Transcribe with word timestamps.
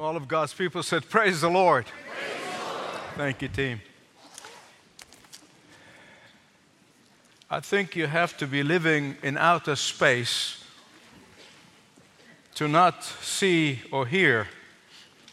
All 0.00 0.16
of 0.16 0.28
God's 0.28 0.54
people 0.54 0.82
said, 0.82 1.10
Praise 1.10 1.42
the 1.42 1.50
Lord. 1.50 1.84
Thank 3.18 3.42
you, 3.42 3.48
team. 3.48 3.82
I 7.50 7.60
think 7.60 7.94
you 7.94 8.06
have 8.06 8.34
to 8.38 8.46
be 8.46 8.62
living 8.62 9.16
in 9.22 9.36
outer 9.36 9.76
space 9.76 10.64
to 12.54 12.66
not 12.66 13.04
see 13.04 13.80
or 13.92 14.06
hear 14.06 14.48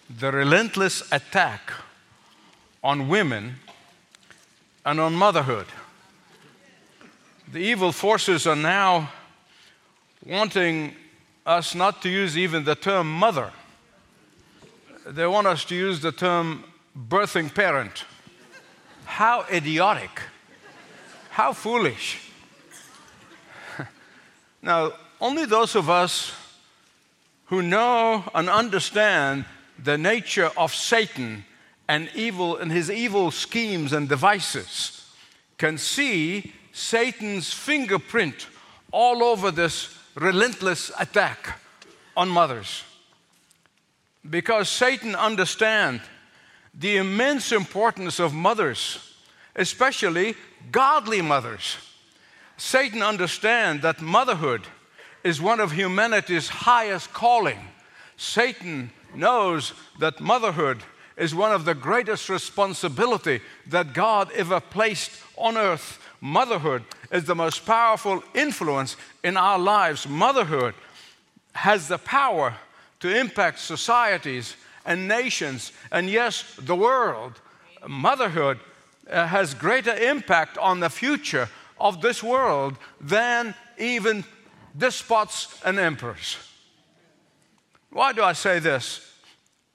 the 0.09 0.33
relentless 0.33 1.01
attack 1.13 1.71
on 2.83 3.07
women 3.07 3.55
and 4.85 4.99
on 4.99 5.13
motherhood. 5.13 5.67
The 7.49 7.59
evil 7.59 7.93
forces 7.93 8.45
are 8.45 8.55
now 8.57 9.11
wanting 10.25 10.93
us 11.45 11.73
not 11.73 12.01
to 12.01 12.09
use 12.09 12.37
even 12.37 12.65
the 12.65 12.75
term 12.75 13.09
mother. 13.09 13.53
They 15.09 15.25
want 15.25 15.47
us 15.47 15.63
to 15.65 15.75
use 15.75 16.01
the 16.01 16.11
term 16.11 16.65
birthing 16.97 17.55
parent. 17.55 18.03
How 19.05 19.45
idiotic. 19.49 20.21
How 21.29 21.53
foolish. 21.53 22.29
now, 24.61 24.91
only 25.21 25.45
those 25.45 25.75
of 25.75 25.89
us 25.89 26.33
who 27.45 27.61
know 27.61 28.25
and 28.35 28.49
understand 28.49 29.45
the 29.81 29.97
nature 29.97 30.51
of 30.57 30.73
Satan 30.73 31.45
and 31.87 32.09
evil 32.13 32.57
and 32.57 32.69
his 32.69 32.91
evil 32.91 33.31
schemes 33.31 33.93
and 33.93 34.09
devices 34.09 35.09
can 35.57 35.77
see 35.77 36.53
Satan's 36.73 37.53
fingerprint 37.53 38.47
all 38.91 39.23
over 39.23 39.51
this 39.51 39.97
relentless 40.15 40.91
attack 40.99 41.59
on 42.17 42.27
mothers. 42.27 42.83
Because 44.29 44.69
Satan 44.69 45.15
understands 45.15 46.03
the 46.73 46.97
immense 46.97 47.51
importance 47.51 48.19
of 48.19 48.33
mothers, 48.33 49.15
especially 49.55 50.35
godly 50.71 51.21
mothers. 51.21 51.77
Satan 52.57 53.01
understands 53.01 53.81
that 53.83 54.01
motherhood 54.01 54.61
is 55.23 55.41
one 55.41 55.59
of 55.59 55.71
humanity's 55.71 56.47
highest 56.47 57.13
calling. 57.13 57.59
Satan 58.17 58.91
knows 59.15 59.73
that 59.99 60.19
motherhood 60.19 60.81
is 61.17 61.33
one 61.33 61.51
of 61.51 61.65
the 61.65 61.73
greatest 61.73 62.29
responsibility 62.29 63.41
that 63.67 63.93
God 63.93 64.31
ever 64.33 64.59
placed 64.59 65.11
on 65.35 65.57
earth. 65.57 65.99
Motherhood 66.21 66.83
is 67.11 67.25
the 67.25 67.35
most 67.35 67.65
powerful 67.65 68.23
influence 68.33 68.95
in 69.23 69.37
our 69.37 69.57
lives. 69.57 70.07
Motherhood 70.07 70.75
has 71.53 71.87
the 71.87 71.97
power 71.97 72.55
to 72.99 73.15
impact 73.15 73.59
societies 73.59 74.55
and 74.85 75.07
nations, 75.07 75.71
and 75.91 76.09
yes, 76.09 76.55
the 76.59 76.75
world. 76.75 77.41
Motherhood 77.87 78.59
uh, 79.09 79.27
has 79.27 79.53
greater 79.53 79.93
impact 79.95 80.57
on 80.57 80.79
the 80.79 80.89
future 80.89 81.49
of 81.79 82.01
this 82.01 82.23
world 82.23 82.77
than 82.99 83.53
even 83.77 84.23
despots 84.77 85.59
and 85.63 85.77
emperors. 85.77 86.37
Why 87.89 88.13
do 88.13 88.23
I 88.23 88.33
say 88.33 88.59
this? 88.59 89.01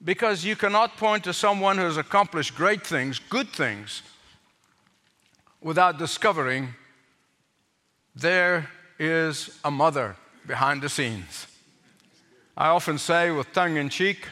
Because 0.02 0.44
you 0.44 0.56
cannot 0.56 0.96
point 0.96 1.24
to 1.24 1.32
someone 1.32 1.78
who 1.78 1.84
has 1.84 1.96
accomplished 1.96 2.54
great 2.56 2.84
things, 2.86 3.18
good 3.18 3.48
things, 3.50 4.02
without 5.60 5.98
discovering 5.98 6.74
there 8.14 8.68
is 8.98 9.58
a 9.64 9.70
mother 9.70 10.16
behind 10.46 10.82
the 10.82 10.88
scenes. 10.88 11.46
I 12.56 12.68
often 12.68 12.98
say, 12.98 13.30
with 13.30 13.52
tongue 13.52 13.76
in 13.76 13.88
cheek, 13.88 14.28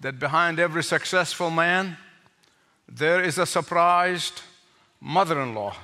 that 0.00 0.18
behind 0.18 0.58
every 0.58 0.82
successful 0.82 1.50
man, 1.50 1.96
there 2.88 3.22
is 3.22 3.38
a 3.38 3.46
surprised 3.46 4.42
mother 5.00 5.40
in 5.42 5.54
law. 5.54 5.74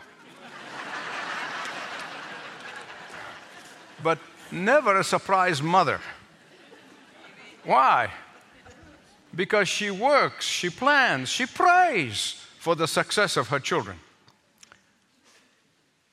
but 4.03 4.19
never 4.51 4.99
a 4.99 5.05
surprised 5.05 5.63
mother. 5.63 6.01
Why? 7.65 8.11
Because 9.35 9.69
she 9.69 9.91
works, 9.91 10.47
she 10.47 10.71
plans, 10.71 11.29
she 11.29 11.47
prays 11.47 12.41
for 12.59 12.77
the 12.77 12.87
success 12.87 13.37
of 13.37 13.49
her 13.49 13.59
children. 13.59 13.99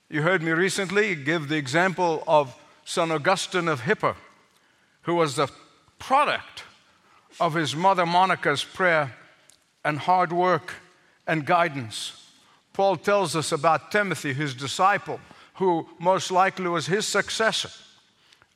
You 0.09 0.23
heard 0.23 0.41
me 0.41 0.51
recently 0.51 1.15
give 1.15 1.47
the 1.47 1.55
example 1.55 2.23
of 2.27 2.53
St. 2.83 3.11
Augustine 3.11 3.69
of 3.69 3.81
Hippo, 3.81 4.15
who 5.03 5.15
was 5.15 5.35
the 5.35 5.47
product 5.99 6.63
of 7.39 7.53
his 7.53 7.75
mother 7.75 8.05
Monica's 8.05 8.63
prayer 8.63 9.15
and 9.83 9.97
hard 9.99 10.31
work 10.31 10.73
and 11.27 11.45
guidance. 11.45 12.29
Paul 12.73 12.97
tells 12.97 13.35
us 13.35 13.51
about 13.51 13.91
Timothy, 13.91 14.33
his 14.33 14.53
disciple, 14.53 15.19
who 15.55 15.87
most 15.99 16.31
likely 16.31 16.67
was 16.67 16.87
his 16.87 17.07
successor, 17.07 17.69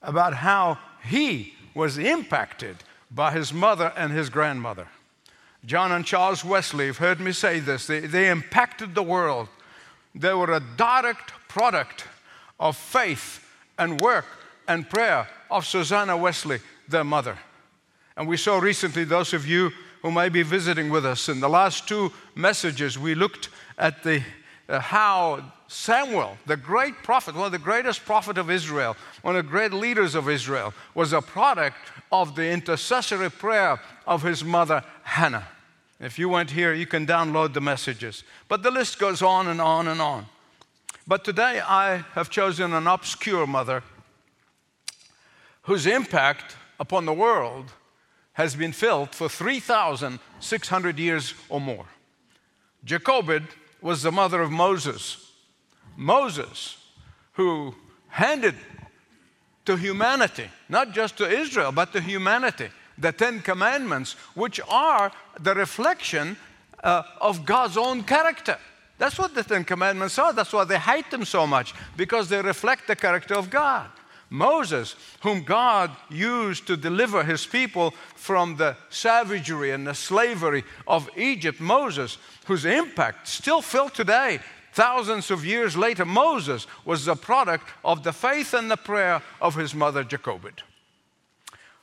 about 0.02 0.34
how 0.34 0.78
he 1.04 1.54
was 1.74 1.98
impacted 1.98 2.78
by 3.12 3.32
his 3.32 3.54
mother 3.54 3.92
and 3.96 4.12
his 4.12 4.30
grandmother. 4.30 4.88
John 5.66 5.92
and 5.92 6.06
Charles 6.06 6.46
Wesley 6.46 6.88
have 6.88 6.98
heard 6.98 7.20
me 7.20 7.32
say 7.32 7.60
this. 7.60 7.88
They, 7.88 8.02
they 8.02 8.30
impacted 8.30 8.94
the 8.94 9.04
world. 9.04 9.50
They 10.14 10.34
were 10.34 10.52
a 10.52 10.60
direct 10.78 11.34
product 11.48 12.06
of 12.60 12.78
faith 12.78 13.46
and 13.78 14.00
work 14.00 14.26
and 14.68 14.90
prayer 14.90 15.28
of 15.50 15.66
Susanna 15.66 16.18
Wesley, 16.18 16.60
their 16.88 17.04
mother. 17.04 17.38
And 18.18 18.28
we 18.28 18.38
saw 18.38 18.60
recently, 18.60 19.04
those 19.04 19.34
of 19.34 19.46
you 19.46 19.72
who 20.02 20.12
may 20.12 20.30
be 20.30 20.44
visiting 20.44 20.90
with 20.90 21.06
us, 21.06 21.30
in 21.30 21.40
the 21.40 21.50
last 21.50 21.88
two 21.88 22.12
messages, 22.36 22.98
we 22.98 23.16
looked 23.16 23.50
at 23.78 24.04
the, 24.04 24.24
uh, 24.70 24.80
how 24.80 25.52
Samuel, 25.68 26.38
the 26.46 26.58
great 26.58 26.96
prophet, 27.04 27.36
one 27.36 27.48
of 27.48 27.52
the 27.52 27.58
greatest 27.58 28.06
prophet 28.06 28.38
of 28.38 28.50
Israel, 28.50 28.96
one 29.22 29.36
of 29.36 29.44
the 29.44 29.50
great 29.50 29.74
leaders 29.74 30.16
of 30.16 30.30
Israel, 30.30 30.74
was 30.94 31.12
a 31.12 31.22
product 31.22 31.78
of 32.12 32.36
the 32.36 32.48
intercessory 32.48 33.32
prayer 33.32 33.82
of 34.06 34.22
his 34.22 34.44
mother 34.44 34.84
Hannah. 35.04 35.48
If 36.00 36.20
you 36.20 36.30
weren't 36.30 36.52
here, 36.52 36.74
you 36.74 36.86
can 36.86 37.08
download 37.08 37.54
the 37.54 37.62
messages. 37.62 38.24
But 38.48 38.64
the 38.64 38.72
list 38.72 39.00
goes 39.00 39.22
on 39.22 39.48
and 39.48 39.60
on 39.60 39.88
and 39.88 40.02
on. 40.02 40.26
But 41.08 41.24
today 41.24 41.62
I 41.62 41.98
have 42.14 42.30
chosen 42.30 42.74
an 42.74 42.88
obscure 42.88 43.48
mother 43.48 43.84
whose 45.66 45.86
impact 45.86 46.56
upon 46.80 47.06
the 47.06 47.14
world 47.14 47.72
has 48.34 48.56
been 48.56 48.72
felt 48.72 49.16
for 49.16 49.30
3,600 49.30 51.00
years 51.00 51.34
or 51.50 51.62
more. 51.62 51.86
Jochebed 52.84 53.48
was 53.82 54.04
the 54.04 54.12
mother 54.12 54.42
of 54.42 54.52
Moses. 54.52 55.32
Moses, 55.96 56.78
who 57.34 57.74
handed 58.10 58.56
to 59.66 59.76
humanity, 59.76 60.50
not 60.70 60.92
just 60.92 61.18
to 61.18 61.30
Israel, 61.30 61.72
but 61.72 61.92
to 61.94 62.02
humanity, 62.02 62.70
the 62.98 63.12
Ten 63.12 63.42
Commandments, 63.42 64.14
which 64.36 64.60
are 64.70 65.12
the 65.40 65.56
reflection 65.56 66.38
uh, 66.84 67.04
of 67.20 67.46
God's 67.46 67.78
own 67.78 68.04
character. 68.04 68.58
That's 68.98 69.18
what 69.18 69.34
the 69.34 69.44
Ten 69.44 69.64
Commandments 69.64 70.20
are. 70.20 70.32
That's 70.32 70.54
why 70.54 70.64
they 70.66 70.78
hate 70.78 71.10
them 71.10 71.26
so 71.26 71.48
much, 71.48 71.74
because 71.98 72.30
they 72.30 72.42
reflect 72.42 72.88
the 72.88 72.96
character 72.96 73.34
of 73.34 73.50
God. 73.50 73.90
Moses, 74.36 74.96
whom 75.22 75.44
God 75.44 75.92
used 76.10 76.68
to 76.68 76.78
deliver 76.78 77.24
his 77.24 77.46
people 77.46 77.92
from 78.16 78.58
the 78.58 78.76
savagery 78.90 79.72
and 79.72 79.88
the 79.88 79.94
slavery 79.94 80.64
of 80.88 81.10
Egypt, 81.16 81.60
Moses, 81.60 82.18
whose 82.46 82.66
impact 82.66 83.28
still 83.28 83.62
felt 83.62 83.96
today, 83.96 84.40
thousands 84.74 85.32
of 85.32 85.46
years 85.46 85.78
later, 85.78 86.06
Moses 86.06 86.68
was 86.84 87.06
the 87.06 87.16
product 87.16 87.66
of 87.84 88.04
the 88.04 88.12
faith 88.12 88.54
and 88.54 88.70
the 88.70 88.78
prayer 88.78 89.22
of 89.40 89.56
his 89.56 89.74
mother 89.74 90.04
Jochebed. 90.04 90.64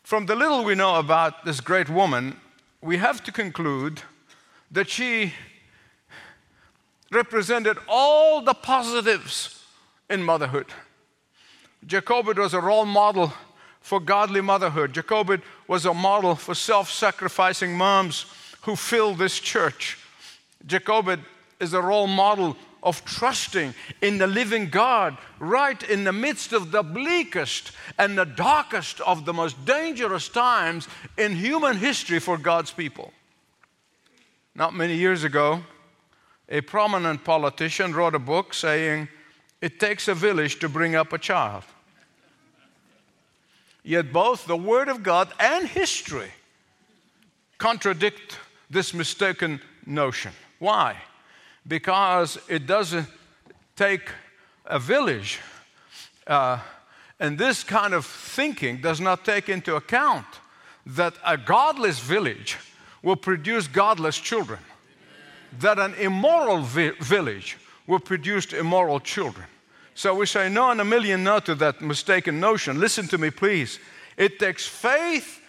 From 0.02 0.26
the 0.26 0.36
little 0.36 0.64
we 0.64 0.74
know 0.74 0.96
about 0.96 1.44
this 1.44 1.60
great 1.60 1.88
woman, 1.88 2.36
we 2.82 2.98
have 2.98 3.25
to 3.25 3.32
conclude 3.32 4.02
that 4.70 4.90
she 4.90 5.32
represented 7.10 7.78
all 7.88 8.43
the 8.43 8.55
positives 8.55 9.64
in 10.10 10.22
motherhood. 10.22 10.66
Jochebed 11.87 12.38
was 12.38 12.55
a 12.55 12.61
role 12.61 12.87
model 12.87 13.32
for 13.81 14.00
godly 14.00 14.40
motherhood. 14.40 14.93
Jochebed 14.93 15.43
was 15.67 15.84
a 15.84 15.94
model 15.94 16.34
for 16.34 16.55
self 16.55 16.90
sacrificing 16.90 17.76
moms 17.76 18.26
who 18.62 18.76
filled 18.76 19.19
this 19.19 19.38
church. 19.40 19.99
Jochebed 20.67 21.20
is 21.61 21.75
a 21.75 21.82
role 21.82 22.06
model 22.06 22.56
of 22.82 23.05
trusting 23.05 23.75
in 24.00 24.19
the 24.19 24.26
living 24.26 24.69
God 24.69 25.17
right 25.38 25.81
in 25.88 26.05
the 26.05 26.12
midst 26.12 26.52
of 26.52 26.73
the 26.73 26.82
bleakest 26.82 27.73
and 27.99 28.19
the 28.19 28.25
darkest 28.25 29.00
of 29.00 29.25
the 29.25 29.32
most 29.32 29.64
dangerous 29.64 30.29
times 30.29 30.88
in 31.17 31.37
human 31.37 31.76
history 31.76 32.19
for 32.19 32.37
God's 32.37 32.73
people. 32.73 33.12
Not 34.55 34.75
many 34.75 34.96
years 34.96 35.25
ago, 35.25 35.62
a 36.49 36.61
prominent 36.61 37.25
politician 37.25 37.94
wrote 37.94 38.14
a 38.14 38.19
book 38.19 38.52
saying, 38.52 39.08
It 39.61 39.81
takes 39.81 40.08
a 40.08 40.14
village 40.14 40.58
to 40.58 40.69
bring 40.69 40.94
up 40.94 41.12
a 41.12 41.19
child. 41.19 41.62
Yet 43.82 44.12
both 44.12 44.46
the 44.46 44.56
Word 44.56 44.88
of 44.88 45.02
God 45.02 45.32
and 45.40 45.67
history 45.67 46.31
contradict 47.58 48.38
this 48.70 48.94
mistaken 48.94 49.61
notion. 49.87 50.32
Why? 50.58 50.96
Because 51.67 52.38
it 52.49 52.67
doesn't 52.67 53.06
take 53.76 54.11
a 54.67 54.79
village. 54.79 55.40
Uh, 56.26 56.58
and 57.19 57.38
this 57.38 57.64
kind 57.64 57.94
of 57.94 58.06
thinking 58.06 58.81
does 58.81 59.00
not 59.00 59.25
take 59.25 59.49
into 59.49 59.76
account 59.76 60.26
that 60.87 61.14
a 61.25 61.37
godless 61.37 62.00
village 62.00 62.56
will 63.02 63.17
produce 63.17 63.67
godless 63.69 64.19
children, 64.19 64.58
that 65.58 65.79
an 65.79 65.94
immoral 65.94 66.58
vi- 66.62 66.93
village 67.00 67.58
will 67.87 68.00
produce 68.00 68.52
immoral 68.52 69.00
children. 69.00 69.46
So 69.94 70.15
we 70.15 70.27
say 70.27 70.49
no 70.49 70.71
and 70.71 70.81
a 70.81 70.85
million 70.85 71.23
no 71.23 71.41
to 71.41 71.55
that 71.56 71.81
mistaken 71.81 72.41
notion. 72.41 72.81
Listen 72.81 73.06
to 73.09 73.19
me, 73.19 73.31
please. 73.31 73.79
It 74.17 74.39
takes 74.39 74.67
faith 74.67 75.41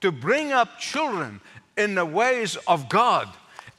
to 0.00 0.10
bring 0.10 0.52
up 0.52 0.78
children 0.78 1.40
in 1.76 1.94
the 1.94 2.04
ways 2.04 2.56
of 2.66 2.88
God. 2.88 3.28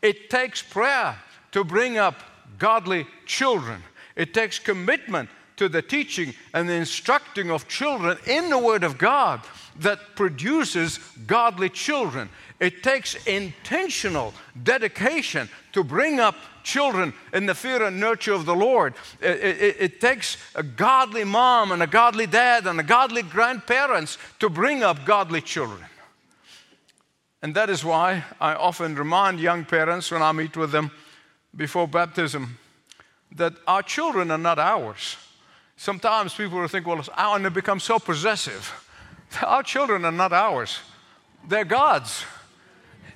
It 0.02 0.30
takes 0.30 0.62
prayer 0.62 1.18
to 1.52 1.64
bring 1.64 1.98
up 1.98 2.16
godly 2.58 3.08
children. 3.26 3.82
It 4.16 4.34
takes 4.34 4.60
commitment 4.60 5.30
to 5.58 5.70
the 5.70 5.82
teaching 5.82 6.34
and 6.54 6.68
the 6.68 6.74
instructing 6.74 7.50
of 7.50 7.68
children 7.68 8.18
in 8.26 8.50
the 8.50 8.58
Word 8.58 8.84
of 8.84 8.98
God 8.98 9.42
that 9.80 10.16
produces 10.16 11.00
godly 11.28 11.70
children. 11.70 12.30
It 12.60 12.84
takes 12.84 13.16
intentional 13.26 14.34
dedication 14.64 15.50
to 15.74 15.84
bring 15.84 16.20
up 16.20 16.36
children 16.66 17.14
in 17.32 17.46
the 17.46 17.56
fear 17.56 17.84
and 17.84 18.00
nurture 18.00 18.34
of 18.34 18.46
the 18.46 18.56
Lord. 18.56 18.96
It, 19.22 19.40
it, 19.40 19.76
it, 19.80 20.02
takes 20.02 20.38
a 20.56 20.64
godly 20.64 21.24
mom 21.24 21.72
and 21.72 21.82
a 21.82 21.88
godly 21.88 22.28
dad 22.28 22.68
and 22.68 22.80
a 22.80 22.84
godly 22.84 23.22
grandparents 23.22 24.18
to 24.40 24.50
bring 24.50 24.84
up 24.84 25.06
godly 25.06 25.42
children. 25.42 25.80
And 27.42 27.56
that 27.56 27.70
is 27.70 27.86
why 27.86 28.24
I 28.42 28.56
often 28.56 28.96
remind 28.96 29.40
young 29.40 29.64
parents 29.64 30.12
when 30.12 30.24
I 30.24 30.32
meet 30.32 30.58
with 30.58 30.72
them 30.72 30.92
before 31.56 31.88
baptism 31.88 32.58
that 33.36 33.54
our 33.68 33.84
children 33.84 34.32
are 34.32 34.38
not 34.38 34.60
ours. 34.60 35.18
Sometimes 35.78 36.34
people 36.34 36.60
will 36.60 36.68
think, 36.68 36.88
well, 36.88 37.00
it's 37.00 37.10
and 37.16 37.46
they 37.46 37.50
become 37.50 37.80
so 37.80 38.00
possessive. 38.00 38.74
Our 39.44 39.62
children 39.62 40.06
are 40.06 40.12
not 40.12 40.32
ours, 40.32 40.80
they're 41.48 41.66
God's. 41.66 42.24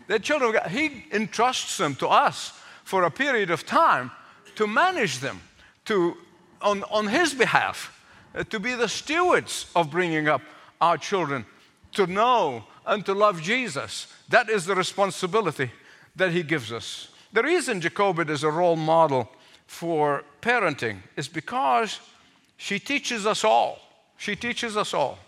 They're 0.07 0.19
children. 0.19 0.59
He 0.71 1.05
entrusts 1.11 1.77
them 1.77 1.95
to 1.97 2.07
us 2.07 2.58
for 2.89 3.03
a 3.03 3.11
period 3.11 3.51
of 3.51 3.67
time 3.67 4.09
to 4.55 4.65
manage 4.65 5.19
them 5.19 5.39
to, 5.85 6.17
on, 6.59 6.83
on 6.89 7.05
His 7.05 7.35
behalf, 7.35 8.03
uh, 8.33 8.43
to 8.45 8.59
be 8.59 8.73
the 8.73 8.89
stewards 8.89 9.67
of 9.75 9.91
bringing 9.91 10.27
up 10.27 10.41
our 10.81 10.97
children 10.97 11.45
to 11.91 12.07
know 12.07 12.63
and 12.87 13.05
to 13.05 13.13
love 13.13 13.43
Jesus. 13.43 14.07
That 14.29 14.49
is 14.49 14.65
the 14.65 14.73
responsibility 14.73 15.69
that 16.15 16.31
He 16.31 16.41
gives 16.41 16.71
us. 16.71 17.09
The 17.31 17.43
reason 17.43 17.79
Jochebed 17.79 18.27
is 18.31 18.43
a 18.43 18.49
role 18.49 18.75
model 18.75 19.29
for 19.67 20.23
parenting 20.41 20.97
is 21.15 21.27
because 21.27 21.99
she 22.57 22.79
teaches 22.79 23.27
us 23.27 23.43
all. 23.43 23.77
She 24.17 24.35
teaches 24.35 24.75
us 24.75 24.95
all 24.95 25.19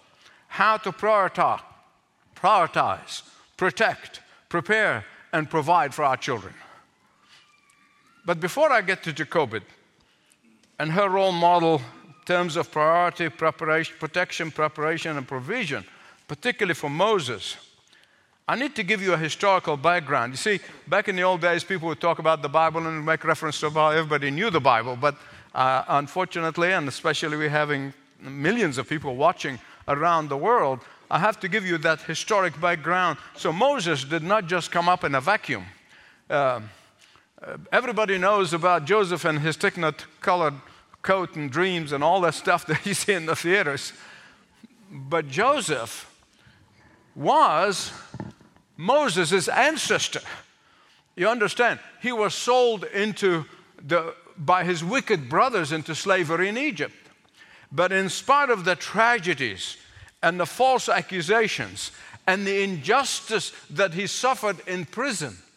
how 0.48 0.78
to 0.78 0.92
prioritize, 0.92 1.62
prioritize, 2.36 3.22
protect, 3.56 4.22
prepare, 4.50 5.06
and 5.32 5.48
provide 5.48 5.94
for 5.94 6.04
our 6.04 6.18
children. 6.18 6.56
But 8.26 8.40
before 8.40 8.72
I 8.72 8.82
get 8.82 9.04
to 9.04 9.14
Jochebed 9.14 9.64
and 10.80 10.92
her 10.92 11.10
role 11.10 11.32
model 11.32 11.82
in 12.06 12.14
terms 12.26 12.56
of 12.56 12.72
priority, 12.72 13.30
preparation, 13.30 13.96
protection, 14.00 14.52
preparation, 14.52 15.18
and 15.18 15.28
provision, 15.28 15.84
particularly 16.28 16.76
for 16.76 16.90
Moses, 16.90 17.58
I 18.48 18.56
need 18.56 18.76
to 18.76 18.84
give 18.84 19.02
you 19.02 19.14
a 19.14 19.18
historical 19.18 19.78
background. 19.78 20.34
You 20.34 20.38
see, 20.38 20.60
back 20.88 21.08
in 21.08 21.16
the 21.16 21.24
old 21.24 21.42
days, 21.42 21.64
people 21.64 21.88
would 21.88 22.02
talk 22.02 22.20
about 22.20 22.42
the 22.42 22.50
Bible 22.50 22.86
and 22.86 23.06
make 23.06 23.24
reference 23.24 23.60
to 23.62 23.70
how 23.70 23.90
everybody 23.90 24.30
knew 24.30 24.50
the 24.50 24.60
Bible. 24.60 24.96
But 24.96 25.16
uh, 25.56 25.84
unfortunately, 25.88 26.74
and 26.74 26.88
especially 26.88 27.38
we're 27.38 27.50
having 27.50 27.94
millions 28.20 28.78
of 28.78 28.88
people 28.88 29.16
watching 29.16 29.60
around 29.88 30.30
the 30.30 30.38
world, 30.38 30.80
I 31.10 31.20
have 31.20 31.40
to 31.40 31.48
give 31.48 31.66
you 31.66 31.78
that 31.80 32.02
historic 32.02 32.60
background. 32.62 33.18
So 33.36 33.52
Moses 33.52 34.04
did 34.04 34.24
not 34.24 34.48
just 34.48 34.72
come 34.72 34.88
up 34.88 35.04
in 35.04 35.16
a 35.16 35.22
vacuum. 35.22 35.66
Uh, 36.30 36.62
everybody 37.72 38.18
knows 38.18 38.54
about 38.54 38.86
Joseph 38.86 39.26
and 39.26 39.40
his 39.40 39.58
technicolor 39.58 40.04
colored 40.22 40.56
coat 41.02 41.36
and 41.36 41.50
dreams 41.50 41.92
and 41.92 42.04
all 42.04 42.22
that 42.22 42.36
stuff 42.36 42.66
that 42.68 42.86
you 42.86 42.94
see 42.94 43.14
in 43.14 43.26
the 43.26 43.36
theaters. 43.36 43.94
But 44.92 45.30
Joseph 45.30 46.08
was 47.16 47.92
Moses' 48.78 49.48
ancestor. 49.48 50.22
You 51.16 51.30
understand? 51.30 51.80
He 52.02 52.12
was 52.12 52.34
sold 52.34 52.84
into 52.86 53.46
the, 53.84 54.16
by 54.38 54.64
his 54.64 54.84
wicked 54.84 55.30
brothers 55.30 55.72
into 55.72 55.96
slavery 55.96 56.50
in 56.50 56.58
Egypt. 56.58 56.96
But 57.72 57.92
in 57.92 58.10
spite 58.10 58.50
of 58.50 58.66
the 58.66 58.76
tragedies 58.76 59.78
and 60.22 60.40
the 60.40 60.46
false 60.46 60.90
accusations 60.90 61.92
and 62.28 62.46
the 62.46 62.64
injustice 62.64 63.52
that 63.70 63.94
he 63.94 64.08
suffered 64.08 64.58
in 64.68 64.86
prison, 64.86 65.38
uh, 65.38 65.51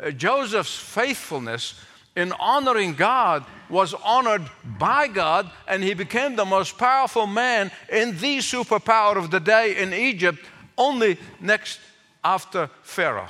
Uh, 0.00 0.10
Joseph's 0.10 0.76
faithfulness 0.76 1.74
in 2.16 2.32
honoring 2.32 2.94
God 2.94 3.44
was 3.68 3.94
honored 3.94 4.42
by 4.78 5.06
God, 5.06 5.50
and 5.68 5.82
he 5.82 5.94
became 5.94 6.36
the 6.36 6.44
most 6.44 6.76
powerful 6.76 7.26
man 7.26 7.70
in 7.90 8.16
the 8.18 8.38
superpower 8.38 9.16
of 9.16 9.30
the 9.30 9.40
day 9.40 9.76
in 9.76 9.94
Egypt, 9.94 10.38
only 10.76 11.18
next 11.40 11.78
after 12.24 12.68
Pharaoh. 12.82 13.28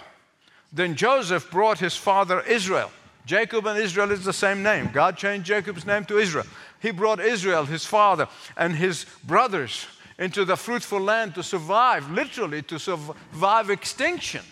Then 0.72 0.94
Joseph 0.94 1.50
brought 1.50 1.78
his 1.78 1.96
father 1.96 2.40
Israel. 2.42 2.90
Jacob 3.26 3.66
and 3.66 3.78
Israel 3.78 4.10
is 4.10 4.24
the 4.24 4.32
same 4.32 4.62
name. 4.62 4.90
God 4.92 5.16
changed 5.16 5.46
Jacob's 5.46 5.84
name 5.84 6.04
to 6.06 6.18
Israel. 6.18 6.46
He 6.80 6.90
brought 6.90 7.20
Israel, 7.20 7.64
his 7.64 7.84
father, 7.84 8.28
and 8.56 8.74
his 8.74 9.04
brothers 9.24 9.86
into 10.18 10.44
the 10.44 10.56
fruitful 10.56 11.00
land 11.00 11.34
to 11.34 11.42
survive, 11.42 12.10
literally, 12.10 12.62
to 12.62 12.78
survive 12.78 13.70
extinction. 13.70 14.42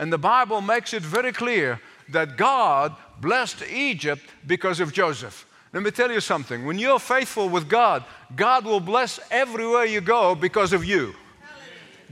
And 0.00 0.10
the 0.10 0.18
Bible 0.18 0.62
makes 0.62 0.94
it 0.94 1.02
very 1.02 1.30
clear 1.30 1.78
that 2.08 2.38
God 2.38 2.96
blessed 3.20 3.62
Egypt 3.70 4.22
because 4.46 4.80
of 4.80 4.94
Joseph. 4.94 5.46
Let 5.74 5.82
me 5.82 5.90
tell 5.90 6.10
you 6.10 6.20
something. 6.20 6.64
When 6.64 6.78
you're 6.78 6.98
faithful 6.98 7.50
with 7.50 7.68
God, 7.68 8.02
God 8.34 8.64
will 8.64 8.80
bless 8.80 9.20
everywhere 9.30 9.84
you 9.84 10.00
go 10.00 10.34
because 10.34 10.72
of 10.72 10.86
you. 10.86 11.14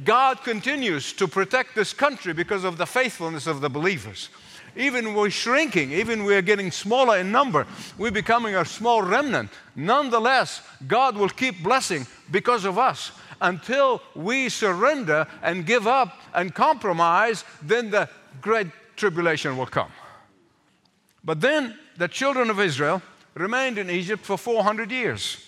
God 0.04 0.44
continues 0.44 1.14
to 1.14 1.26
protect 1.26 1.74
this 1.74 1.94
country 1.94 2.34
because 2.34 2.62
of 2.62 2.76
the 2.76 2.84
faithfulness 2.84 3.46
of 3.46 3.62
the 3.62 3.70
believers. 3.70 4.28
Even 4.78 5.12
we're 5.12 5.28
shrinking, 5.28 5.90
even 5.90 6.22
we're 6.22 6.40
getting 6.40 6.70
smaller 6.70 7.18
in 7.18 7.32
number, 7.32 7.66
we're 7.98 8.12
becoming 8.12 8.54
a 8.54 8.64
small 8.64 9.02
remnant. 9.02 9.50
Nonetheless, 9.74 10.62
God 10.86 11.16
will 11.16 11.28
keep 11.28 11.64
blessing 11.64 12.06
because 12.30 12.64
of 12.64 12.78
us. 12.78 13.10
Until 13.40 14.00
we 14.14 14.48
surrender 14.48 15.26
and 15.42 15.66
give 15.66 15.88
up 15.88 16.20
and 16.32 16.54
compromise, 16.54 17.44
then 17.60 17.90
the 17.90 18.08
great 18.40 18.68
tribulation 18.94 19.56
will 19.56 19.66
come. 19.66 19.90
But 21.24 21.40
then 21.40 21.76
the 21.96 22.08
children 22.08 22.48
of 22.48 22.60
Israel 22.60 23.02
remained 23.34 23.78
in 23.78 23.90
Egypt 23.90 24.24
for 24.24 24.38
400 24.38 24.92
years. 24.92 25.44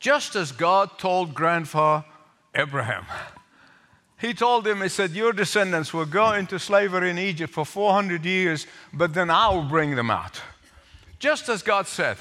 Just 0.00 0.34
as 0.34 0.50
God 0.50 0.98
told 0.98 1.34
grandfather 1.34 2.06
Abraham. 2.54 3.04
He 4.18 4.32
told 4.34 4.66
him, 4.66 4.80
He 4.80 4.88
said, 4.88 5.10
Your 5.12 5.32
descendants 5.32 5.92
will 5.92 6.06
go 6.06 6.32
into 6.32 6.58
slavery 6.58 7.10
in 7.10 7.18
Egypt 7.18 7.52
for 7.52 7.64
400 7.64 8.24
years, 8.24 8.66
but 8.92 9.14
then 9.14 9.30
I 9.30 9.48
will 9.48 9.64
bring 9.64 9.96
them 9.96 10.10
out. 10.10 10.40
Just 11.18 11.48
as 11.48 11.62
God 11.62 11.86
said. 11.86 12.16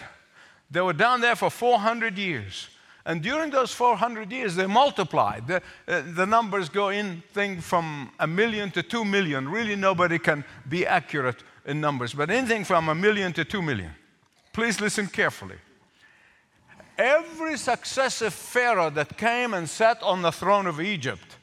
They 0.72 0.82
were 0.82 0.94
down 0.94 1.22
there 1.22 1.36
for 1.36 1.52
400 1.52 2.18
years. 2.18 2.68
And 3.06 3.22
during 3.22 3.52
those 3.52 3.72
400 3.74 4.32
years, 4.32 4.56
they 4.56 4.66
multiplied. 4.66 5.46
The, 5.46 5.62
uh, 5.88 6.02
the 6.16 6.26
numbers 6.26 6.70
go 6.70 6.90
in 6.90 7.22
thing 7.34 7.62
from 7.62 8.12
a 8.20 8.26
million 8.26 8.72
to 8.72 8.82
two 8.82 9.06
million. 9.06 9.50
Really, 9.50 9.76
nobody 9.76 10.18
can 10.18 10.44
be 10.68 10.88
accurate 10.88 11.44
in 11.66 11.80
numbers, 11.80 12.14
but 12.14 12.32
anything 12.32 12.64
from 12.64 12.90
a 12.90 12.96
million 12.96 13.34
to 13.34 13.46
two 13.46 13.62
million. 13.62 13.92
Please 14.52 14.82
listen 14.82 15.08
carefully 15.08 15.58
every 16.98 17.58
successive 17.58 18.34
Pharaoh 18.34 18.90
that 18.92 19.18
came 19.18 19.54
and 19.54 19.70
sat 19.70 20.02
on 20.04 20.22
the 20.22 20.32
throne 20.32 20.68
of 20.68 20.80
Egypt 20.80 21.38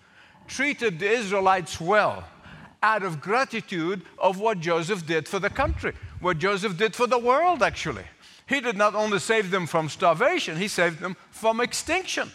treated 0.50 0.99
the 0.99 1.09
Israelites 1.09 1.80
well 1.80 2.25
out 2.83 3.02
of 3.02 3.21
gratitude 3.21 4.02
of 4.19 4.40
what 4.40 4.59
Joseph 4.59 5.07
did 5.07 5.28
for 5.28 5.38
the 5.38 5.49
country, 5.49 5.95
what 6.21 6.38
Joseph 6.38 6.76
did 6.76 6.95
for 6.95 7.07
the 7.07 7.19
world, 7.19 7.62
actually. 7.62 8.04
He 8.49 8.61
did 8.61 8.76
not 8.76 8.95
only 8.97 9.21
save 9.21 9.50
them 9.50 9.66
from 9.66 9.88
starvation, 9.88 10.57
he 10.57 10.66
saved 10.66 10.99
them 10.99 11.16
from 11.30 11.61
extinction. 11.61 12.30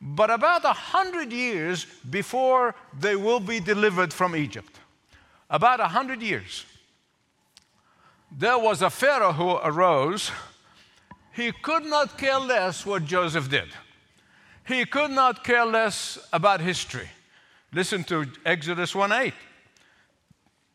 But 0.00 0.30
about 0.30 0.64
a 0.64 0.72
hundred 0.72 1.32
years 1.32 1.86
before 2.10 2.74
they 2.98 3.14
will 3.14 3.38
be 3.38 3.60
delivered 3.60 4.12
from 4.12 4.34
Egypt, 4.34 4.80
about 5.48 5.78
a 5.78 5.88
hundred 5.88 6.22
years, 6.22 6.66
there 8.36 8.58
was 8.58 8.82
a 8.82 8.90
Pharaoh 8.90 9.32
who 9.32 9.58
arose 9.62 10.32
he 11.32 11.52
could 11.52 11.84
not 11.84 12.18
care 12.18 12.40
less 12.40 12.84
what 12.84 13.04
Joseph 13.04 13.48
did. 13.48 13.68
He 14.64 14.84
could 14.84 15.10
not 15.10 15.44
care 15.44 15.66
less 15.66 16.18
about 16.32 16.60
history. 16.60 17.08
Listen 17.72 18.04
to 18.04 18.26
Exodus 18.44 18.94
1 18.94 19.12
8. 19.12 19.34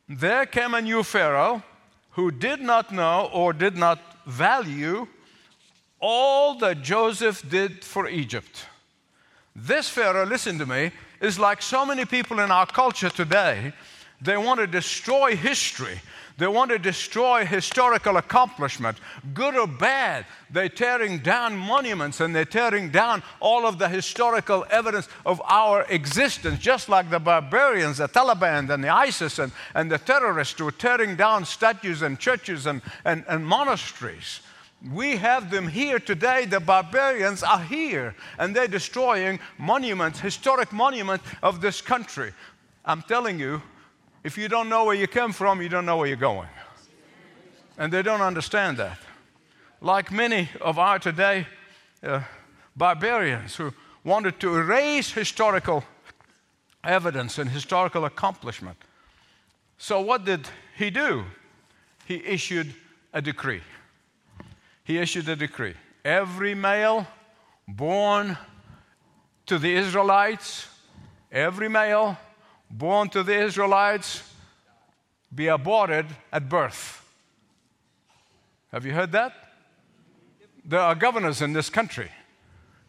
There 0.09 0.45
came 0.45 0.73
a 0.73 0.81
new 0.81 1.03
Pharaoh 1.03 1.63
who 2.11 2.31
did 2.31 2.61
not 2.61 2.91
know 2.91 3.29
or 3.33 3.53
did 3.53 3.77
not 3.77 3.99
value 4.25 5.07
all 5.99 6.57
that 6.59 6.81
Joseph 6.81 7.47
did 7.49 7.83
for 7.83 8.07
Egypt. 8.07 8.65
This 9.55 9.89
Pharaoh, 9.89 10.25
listen 10.25 10.59
to 10.59 10.65
me, 10.65 10.91
is 11.19 11.39
like 11.39 11.61
so 11.61 11.85
many 11.85 12.05
people 12.05 12.39
in 12.39 12.51
our 12.51 12.65
culture 12.65 13.09
today. 13.09 13.73
They 14.21 14.37
want 14.37 14.59
to 14.59 14.67
destroy 14.67 15.35
history. 15.35 15.99
They 16.37 16.47
want 16.47 16.69
to 16.69 16.77
destroy 16.77 17.45
historical 17.45 18.17
accomplishment, 18.17 18.99
good 19.33 19.55
or 19.57 19.65
bad. 19.65 20.27
They're 20.51 20.69
tearing 20.69 21.17
down 21.17 21.57
monuments 21.57 22.19
and 22.21 22.35
they're 22.35 22.45
tearing 22.45 22.91
down 22.91 23.23
all 23.39 23.65
of 23.65 23.79
the 23.79 23.89
historical 23.89 24.63
evidence 24.69 25.09
of 25.25 25.41
our 25.45 25.83
existence, 25.89 26.59
just 26.59 26.89
like 26.89 27.09
the 27.09 27.19
barbarians, 27.19 27.97
the 27.97 28.07
Taliban, 28.07 28.69
and 28.69 28.83
the 28.83 28.89
ISIS, 28.89 29.39
and, 29.39 29.51
and 29.73 29.91
the 29.91 29.97
terrorists 29.97 30.59
who 30.59 30.67
are 30.67 30.71
tearing 30.71 31.15
down 31.15 31.43
statues 31.43 32.03
and 32.03 32.19
churches 32.19 32.67
and, 32.67 32.83
and, 33.03 33.25
and 33.27 33.43
monasteries. 33.43 34.41
We 34.93 35.17
have 35.17 35.49
them 35.49 35.67
here 35.67 35.99
today. 35.99 36.45
The 36.45 36.59
barbarians 36.59 37.41
are 37.41 37.63
here 37.63 38.15
and 38.37 38.55
they're 38.55 38.67
destroying 38.67 39.39
monuments, 39.57 40.19
historic 40.19 40.71
monuments 40.71 41.25
of 41.41 41.61
this 41.61 41.81
country. 41.81 42.31
I'm 42.85 43.01
telling 43.01 43.39
you, 43.39 43.63
if 44.27 44.37
you 44.37 44.47
don't 44.47 44.69
know 44.69 44.85
where 44.85 44.95
you 44.95 45.07
come 45.07 45.33
from, 45.33 45.61
you 45.61 45.69
don't 45.69 45.85
know 45.85 45.97
where 45.97 46.07
you're 46.07 46.17
going. 46.17 46.49
And 47.77 47.91
they 47.91 48.03
don't 48.03 48.21
understand 48.21 48.77
that. 48.77 48.99
Like 49.81 50.11
many 50.11 50.49
of 50.61 50.77
our 50.77 50.99
today 50.99 51.47
uh, 52.03 52.21
barbarians 52.75 53.55
who 53.55 53.73
wanted 54.03 54.39
to 54.39 54.55
erase 54.55 55.11
historical 55.11 55.83
evidence 56.83 57.39
and 57.39 57.49
historical 57.49 58.05
accomplishment. 58.05 58.77
So, 59.77 60.01
what 60.01 60.25
did 60.25 60.47
he 60.75 60.89
do? 60.89 61.25
He 62.05 62.15
issued 62.15 62.73
a 63.13 63.21
decree 63.21 63.61
he 64.87 64.97
issued 64.97 65.27
a 65.27 65.35
decree. 65.35 65.73
Every 66.05 66.55
male 66.55 67.05
born 67.67 68.37
to 69.45 69.59
the 69.59 69.75
Israelites, 69.75 70.69
every 71.29 71.67
male 71.67 72.17
born 72.69 73.09
to 73.09 73.23
the 73.23 73.37
Israelites 73.37 74.23
be 75.33 75.47
aborted 75.47 76.05
at 76.31 76.49
birth. 76.49 77.03
Have 78.71 78.85
you 78.85 78.93
heard 78.93 79.11
that? 79.13 79.33
There 80.65 80.79
are 80.79 80.95
governors 80.95 81.41
in 81.41 81.53
this 81.53 81.69
country 81.69 82.11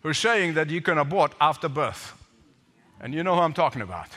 who 0.02 0.08
are 0.08 0.14
saying 0.14 0.54
that 0.54 0.70
you 0.70 0.80
can 0.80 0.98
abort 0.98 1.32
after 1.40 1.68
birth. 1.68 2.14
And 3.00 3.14
you 3.14 3.22
know 3.22 3.34
who 3.34 3.40
I'm 3.40 3.52
talking 3.52 3.82
about. 3.82 4.08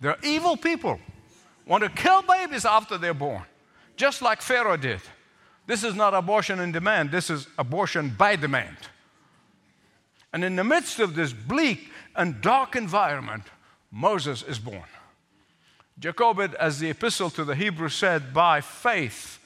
There 0.00 0.10
are 0.10 0.18
evil 0.22 0.56
people 0.56 1.00
want 1.66 1.84
to 1.84 1.90
kill 1.90 2.22
babies 2.22 2.64
after 2.64 2.98
they're 2.98 3.14
born, 3.14 3.42
just 3.96 4.22
like 4.22 4.40
Pharaoh 4.40 4.76
did. 4.76 5.00
This 5.66 5.82
is 5.82 5.94
not 5.94 6.14
abortion 6.14 6.60
in 6.60 6.72
demand, 6.72 7.10
this 7.10 7.30
is 7.30 7.48
abortion 7.58 8.14
by 8.16 8.36
demand. 8.36 8.76
And 10.32 10.44
in 10.44 10.56
the 10.56 10.64
midst 10.64 11.00
of 11.00 11.14
this 11.14 11.32
bleak 11.32 11.90
and 12.14 12.40
dark 12.40 12.76
environment, 12.76 13.44
Moses 13.96 14.42
is 14.42 14.58
born. 14.58 14.84
Jochebed, 15.98 16.54
as 16.56 16.78
the 16.78 16.90
epistle 16.90 17.30
to 17.30 17.44
the 17.44 17.54
Hebrews 17.54 17.94
said, 17.94 18.34
by 18.34 18.60
faith, 18.60 19.38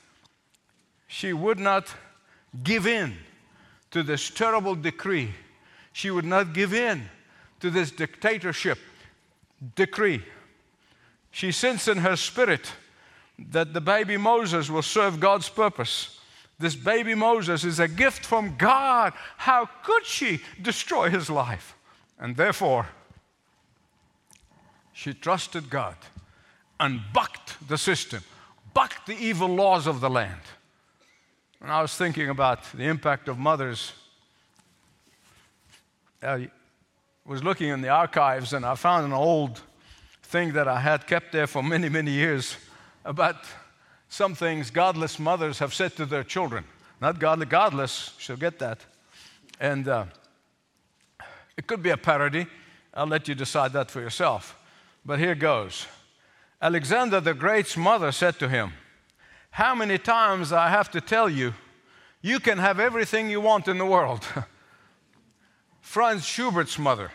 she 1.06 1.32
would 1.32 1.60
not 1.60 1.94
give 2.64 2.84
in 2.84 3.16
to 3.92 4.02
this 4.02 4.28
terrible 4.28 4.74
decree. 4.74 5.30
She 5.92 6.10
would 6.10 6.24
not 6.24 6.52
give 6.52 6.74
in 6.74 7.08
to 7.60 7.70
this 7.70 7.92
dictatorship 7.92 8.78
decree. 9.76 10.24
She 11.30 11.52
sensed 11.52 11.86
in 11.86 11.98
her 11.98 12.16
spirit 12.16 12.72
that 13.38 13.72
the 13.72 13.80
baby 13.80 14.16
Moses 14.16 14.68
will 14.68 14.82
serve 14.82 15.20
God's 15.20 15.48
purpose. 15.48 16.18
This 16.58 16.74
baby 16.74 17.14
Moses 17.14 17.62
is 17.62 17.78
a 17.78 17.86
gift 17.86 18.26
from 18.26 18.56
God. 18.56 19.12
How 19.36 19.68
could 19.84 20.04
she 20.04 20.40
destroy 20.60 21.08
his 21.08 21.30
life? 21.30 21.76
And 22.18 22.36
therefore, 22.36 22.88
she 25.00 25.14
trusted 25.14 25.70
God 25.70 25.96
and 26.78 27.00
bucked 27.14 27.56
the 27.66 27.78
system, 27.78 28.22
bucked 28.74 29.06
the 29.06 29.16
evil 29.16 29.48
laws 29.48 29.86
of 29.86 30.02
the 30.02 30.10
land. 30.10 30.42
And 31.62 31.72
I 31.72 31.80
was 31.80 31.96
thinking 31.96 32.28
about 32.28 32.70
the 32.74 32.84
impact 32.84 33.26
of 33.26 33.38
mothers. 33.38 33.94
I 36.22 36.50
was 37.24 37.42
looking 37.42 37.70
in 37.70 37.80
the 37.80 37.88
archives 37.88 38.52
and 38.52 38.62
I 38.62 38.74
found 38.74 39.06
an 39.06 39.14
old 39.14 39.62
thing 40.22 40.52
that 40.52 40.68
I 40.68 40.80
had 40.80 41.06
kept 41.06 41.32
there 41.32 41.46
for 41.46 41.62
many, 41.62 41.88
many 41.88 42.10
years 42.10 42.58
about 43.02 43.36
some 44.10 44.34
things 44.34 44.70
godless 44.70 45.18
mothers 45.18 45.60
have 45.60 45.72
said 45.72 45.96
to 45.96 46.04
their 46.04 46.24
children. 46.24 46.64
Not 47.00 47.18
godly, 47.18 47.46
godless, 47.46 48.12
she'll 48.18 48.36
get 48.36 48.58
that. 48.58 48.84
And 49.58 49.88
uh, 49.88 50.04
it 51.56 51.66
could 51.66 51.82
be 51.82 51.88
a 51.88 51.96
parody. 51.96 52.46
I'll 52.92 53.06
let 53.06 53.28
you 53.28 53.34
decide 53.34 53.72
that 53.72 53.90
for 53.90 54.02
yourself. 54.02 54.59
But 55.04 55.18
here 55.18 55.34
goes 55.34 55.86
Alexander 56.62 57.20
the 57.20 57.34
Great's 57.34 57.76
mother 57.76 58.12
said 58.12 58.38
to 58.38 58.48
him, 58.48 58.72
How 59.50 59.74
many 59.74 59.98
times 59.98 60.52
I 60.52 60.68
have 60.68 60.90
to 60.90 61.00
tell 61.00 61.28
you, 61.28 61.54
you 62.20 62.38
can 62.38 62.58
have 62.58 62.78
everything 62.78 63.30
you 63.30 63.40
want 63.40 63.68
in 63.68 63.78
the 63.78 63.86
world? 63.86 64.26
Franz 65.80 66.24
Schubert's 66.24 66.78
mother, 66.78 67.10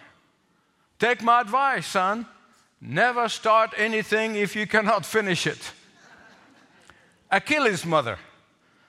Take 0.99 1.21
my 1.21 1.41
advice, 1.41 1.87
son. 1.87 2.25
Never 2.81 3.29
start 3.29 3.73
anything 3.77 4.35
if 4.35 4.55
you 4.55 4.67
cannot 4.67 5.05
finish 5.17 5.47
it. 5.47 5.71
Achilles' 7.31 7.85
mother. 7.85 8.17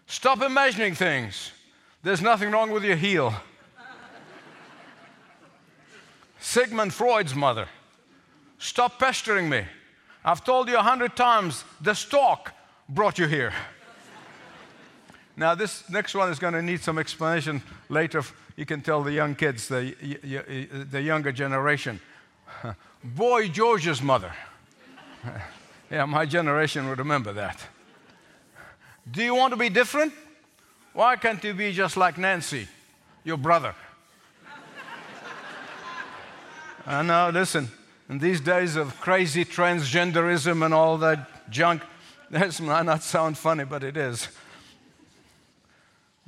Stop 0.06 0.42
imagining 0.42 0.94
things. 0.94 1.52
There's 2.02 2.22
nothing 2.22 2.50
wrong 2.50 2.70
with 2.70 2.84
your 2.84 2.96
heel. 2.96 3.34
Sigmund 6.38 6.94
Freud's 6.94 7.34
mother. 7.34 7.68
Stop 8.58 8.98
pestering 8.98 9.48
me. 9.48 9.64
I've 10.24 10.44
told 10.44 10.68
you 10.68 10.76
a 10.76 10.82
hundred 10.82 11.14
times 11.14 11.64
the 11.80 11.94
stork 11.94 12.52
brought 12.88 13.18
you 13.18 13.26
here. 13.26 13.52
now, 15.36 15.54
this 15.54 15.88
next 15.90 16.14
one 16.14 16.30
is 16.30 16.38
going 16.38 16.54
to 16.54 16.62
need 16.62 16.80
some 16.80 16.98
explanation 16.98 17.62
later. 17.88 18.22
You 18.56 18.66
can 18.66 18.80
tell 18.80 19.02
the 19.02 19.12
young 19.12 19.34
kids, 19.34 19.68
the, 19.68 19.94
the 20.90 21.00
younger 21.00 21.32
generation. 21.32 22.00
Boy 23.04 23.48
George's 23.48 24.02
mother. 24.02 24.32
yeah, 25.90 26.04
my 26.06 26.26
generation 26.26 26.88
would 26.88 26.98
remember 26.98 27.32
that. 27.34 27.60
Do 29.10 29.22
you 29.22 29.34
want 29.34 29.52
to 29.52 29.56
be 29.56 29.68
different? 29.68 30.12
Why 30.92 31.16
can't 31.16 31.42
you 31.44 31.54
be 31.54 31.72
just 31.72 31.96
like 31.96 32.18
Nancy, 32.18 32.66
your 33.22 33.36
brother? 33.36 33.74
Uh, 36.86 36.90
I 36.90 37.02
know, 37.02 37.30
listen, 37.32 37.68
in 38.08 38.18
these 38.18 38.40
days 38.40 38.76
of 38.76 39.00
crazy 39.00 39.44
transgenderism 39.44 40.64
and 40.64 40.72
all 40.72 40.98
that 40.98 41.50
junk, 41.50 41.82
that 42.30 42.60
might 42.60 42.84
not 42.84 43.02
sound 43.02 43.36
funny, 43.36 43.64
but 43.64 43.82
it 43.82 43.96
is. 43.96 44.28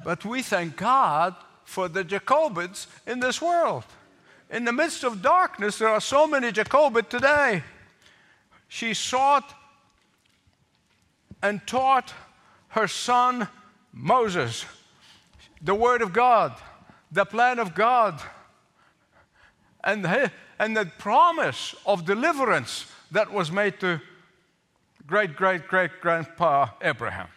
But 0.05 0.25
we 0.25 0.43
thank 0.43 0.77
God 0.77 1.35
for 1.65 1.89
the 1.89 2.05
Jochebeds 2.05 2.87
in 3.07 3.21
this 3.21 3.43
world. 3.43 3.85
In 4.51 4.65
the 4.65 4.73
midst 4.73 5.05
of 5.05 5.23
darkness, 5.23 5.79
there 5.79 5.89
are 5.89 6.01
so 6.01 6.27
many 6.27 6.51
Jochebed 6.51 7.11
today. 7.11 7.63
She 8.69 8.95
sought 8.95 9.55
and 11.43 11.65
taught 11.67 12.13
her 12.69 12.89
son 12.89 13.49
Moses, 13.93 14.65
the 15.61 15.75
Word 15.75 16.03
of 16.03 16.13
God, 16.13 16.55
the 17.11 17.25
plan 17.25 17.59
of 17.59 17.75
God, 17.75 18.21
and 19.83 20.05
and 20.59 20.77
the 20.77 20.87
promise 20.99 21.75
of 21.87 22.05
deliverance 22.05 22.87
that 23.11 23.33
was 23.33 23.51
made 23.51 23.81
to 23.81 24.01
great 25.07 25.37
great 25.37 25.69
great 25.69 26.01
grandpa 26.01 26.69
Abraham. 26.83 27.29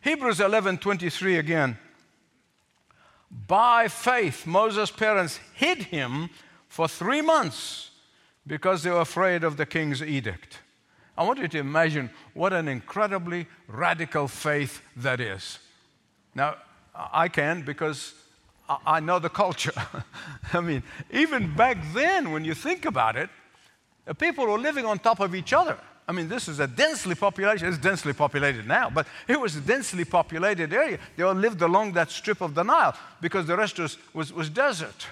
Hebrews 0.00 0.40
11:23 0.40 1.38
again. 1.38 1.78
By 3.30 3.88
faith 3.88 4.46
Moses' 4.46 4.90
parents 4.90 5.40
hid 5.54 5.84
him 5.84 6.30
for 6.68 6.88
3 6.88 7.22
months 7.22 7.90
because 8.46 8.82
they 8.82 8.90
were 8.90 9.00
afraid 9.00 9.44
of 9.44 9.56
the 9.56 9.66
king's 9.66 10.02
edict. 10.02 10.60
I 11.16 11.24
want 11.24 11.38
you 11.38 11.48
to 11.48 11.58
imagine 11.58 12.10
what 12.32 12.52
an 12.52 12.68
incredibly 12.68 13.46
radical 13.66 14.28
faith 14.28 14.82
that 14.96 15.20
is. 15.20 15.58
Now, 16.34 16.56
I 16.94 17.28
can 17.28 17.62
because 17.62 18.14
I 18.68 19.00
know 19.00 19.18
the 19.18 19.28
culture. 19.30 19.72
I 20.52 20.60
mean, 20.60 20.82
even 21.10 21.54
back 21.54 21.78
then, 21.94 22.32
when 22.32 22.44
you 22.44 22.54
think 22.54 22.84
about 22.84 23.16
it, 23.16 23.30
the 24.04 24.14
people 24.14 24.46
were 24.46 24.58
living 24.58 24.84
on 24.84 24.98
top 24.98 25.20
of 25.20 25.34
each 25.34 25.52
other. 25.52 25.78
I 26.06 26.12
mean, 26.12 26.28
this 26.28 26.48
is 26.48 26.58
a 26.60 26.66
densely 26.66 27.14
populated, 27.14 27.66
it's 27.66 27.78
densely 27.78 28.14
populated 28.14 28.66
now, 28.66 28.88
but 28.88 29.06
it 29.26 29.38
was 29.38 29.56
a 29.56 29.60
densely 29.60 30.04
populated 30.04 30.72
area. 30.72 30.98
They 31.16 31.22
all 31.22 31.34
lived 31.34 31.60
along 31.60 31.92
that 31.92 32.10
strip 32.10 32.40
of 32.40 32.54
the 32.54 32.62
Nile 32.62 32.96
because 33.20 33.46
the 33.46 33.56
rest 33.56 33.78
was, 33.78 33.98
was, 34.14 34.32
was 34.32 34.48
desert. 34.48 35.06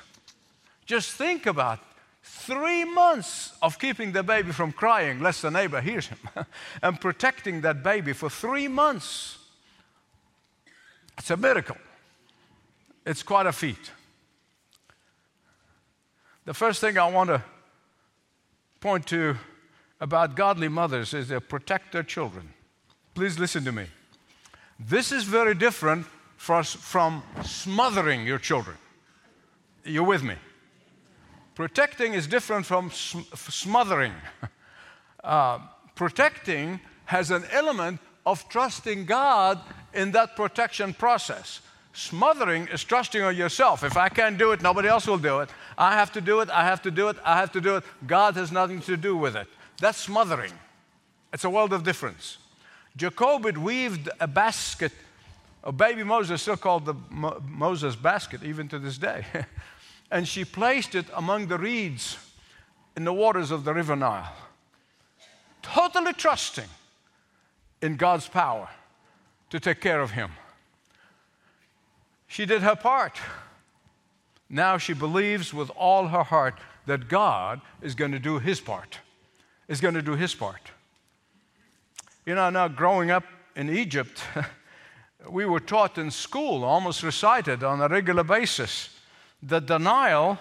Just 0.87 1.13
think 1.13 1.47
about 1.47 1.81
Three 2.29 2.85
months 2.85 3.53
of 3.63 3.79
keeping 3.79 4.11
the 4.11 4.23
baby 4.23 4.51
from 4.51 4.73
crying, 4.73 5.21
lest 5.21 5.43
the 5.43 5.51
neighbor 5.51 5.81
hears 5.81 6.09
him, 6.09 6.19
and 6.83 7.01
protecting 7.01 7.61
that 7.61 7.85
baby 7.85 8.13
for 8.13 8.29
three 8.29 8.67
months. 8.67 9.39
It's 11.17 11.31
a 11.31 11.37
miracle. 11.37 11.77
It's 13.07 13.23
quite 13.23 13.47
a 13.47 13.53
feat. 13.53 13.93
The 16.45 16.53
first 16.55 16.81
thing 16.81 16.99
I 16.99 17.09
want 17.09 17.31
to 17.31 17.43
point 18.81 19.07
to 19.07 19.37
about 20.01 20.35
godly 20.35 20.69
mothers 20.69 21.15
is 21.15 21.29
they 21.29 21.39
protect 21.39 21.93
their 21.93 22.03
children. 22.03 22.53
Please 23.15 23.39
listen 23.39 23.65
to 23.65 23.73
me. 23.73 23.87
This 24.79 25.13
is 25.13 25.23
very 25.23 25.55
different 25.55 26.07
from 26.37 27.23
smothering 27.43 28.27
your 28.27 28.39
children. 28.39 28.77
You're 29.85 30.03
with 30.03 30.23
me? 30.23 30.35
Protecting 31.55 32.13
is 32.13 32.27
different 32.27 32.67
from 32.67 32.91
sm- 32.91 33.21
smothering. 33.35 34.13
Uh, 35.25 35.59
protecting 35.97 36.79
has 37.07 37.33
an 37.33 37.43
element 37.51 37.99
of 38.25 38.49
trusting 38.49 39.05
God 39.07 39.61
in 39.93 40.13
that 40.13 40.37
protection 40.37 40.95
process. 40.95 41.61
Smothering 41.97 42.69
is 42.69 42.85
trusting 42.85 43.23
on 43.23 43.35
yourself. 43.35 43.83
If 43.83 43.97
I 43.97 44.11
can't 44.11 44.37
do 44.37 44.53
it, 44.53 44.61
nobody 44.61 44.87
else 44.87 45.07
will 45.07 45.17
do 45.17 45.41
it. 45.41 45.49
I 45.79 45.95
have 45.95 46.13
to 46.13 46.21
do 46.21 46.41
it, 46.41 46.51
I 46.51 46.63
have 46.63 46.83
to 46.83 46.91
do 46.91 47.09
it, 47.09 47.17
I 47.25 47.39
have 47.39 47.51
to 47.53 47.61
do 47.61 47.77
it. 47.77 47.85
God 48.07 48.35
has 48.35 48.53
nothing 48.53 48.83
to 48.83 48.99
do 48.99 49.17
with 49.17 49.35
it. 49.35 49.49
That's 49.81 49.97
smothering. 49.97 50.53
It's 51.33 51.45
a 51.45 51.49
world 51.49 51.73
of 51.73 51.85
difference. 51.85 52.37
Jacob 52.99 53.47
weaved 53.57 54.11
a 54.21 54.27
basket. 54.27 54.93
A 55.65 55.73
baby 55.73 56.05
Moses 56.05 56.43
still 56.43 56.59
called 56.59 56.85
the 56.85 56.95
Mo- 57.09 57.43
Moses 57.49 57.97
basket, 57.97 58.43
even 58.43 58.69
to 58.69 58.79
this 58.79 58.99
day. 58.99 59.25
and 60.11 60.29
she 60.29 60.45
placed 60.45 60.95
it 60.95 61.07
among 61.15 61.47
the 61.47 61.57
reeds 61.57 62.19
in 62.95 63.05
the 63.05 63.13
waters 63.13 63.51
of 63.51 63.65
the 63.65 63.73
river 63.73 63.97
Nile, 63.97 64.35
totally 65.63 66.13
trusting 66.13 66.69
in 67.81 67.97
God's 67.97 68.29
power 68.29 68.69
to 69.49 69.59
take 69.59 69.81
care 69.81 70.03
of 70.03 70.11
him. 70.11 70.33
She 72.37 72.45
did 72.45 72.61
her 72.61 72.77
part. 72.77 73.17
Now 74.51 74.77
she 74.77 74.93
believes 74.93 75.55
with 75.55 75.71
all 75.71 76.09
her 76.09 76.23
heart 76.23 76.57
that 76.85 77.09
God 77.09 77.63
is 77.81 77.95
going 77.95 78.13
to 78.13 78.19
do 78.19 78.39
his 78.39 78.61
part, 78.61 78.99
is 79.69 79.81
going 79.81 79.95
to 79.95 80.03
do 80.03 80.17
his 80.17 80.35
part. 80.35 80.61
You 82.27 82.35
know, 82.35 82.51
now 82.51 82.69
growing 82.69 83.11
up 83.11 83.25
in 83.57 83.75
Egypt, 83.75 84.23
we 85.31 85.47
were 85.47 85.61
taught 85.61 85.97
in 85.97 86.11
school, 86.11 86.63
almost 86.63 87.03
recited 87.03 87.65
on 87.65 87.81
a 87.81 87.89
regular 87.89 88.23
basis, 88.23 88.91
that 89.43 89.67
the 89.67 89.79
Nile 89.79 90.39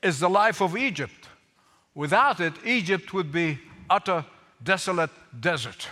is 0.00 0.20
the 0.20 0.30
life 0.30 0.62
of 0.62 0.76
Egypt. 0.76 1.28
Without 1.96 2.38
it, 2.38 2.52
Egypt 2.64 3.12
would 3.12 3.32
be 3.32 3.58
utter, 3.90 4.24
desolate 4.62 5.10
desert. 5.40 5.88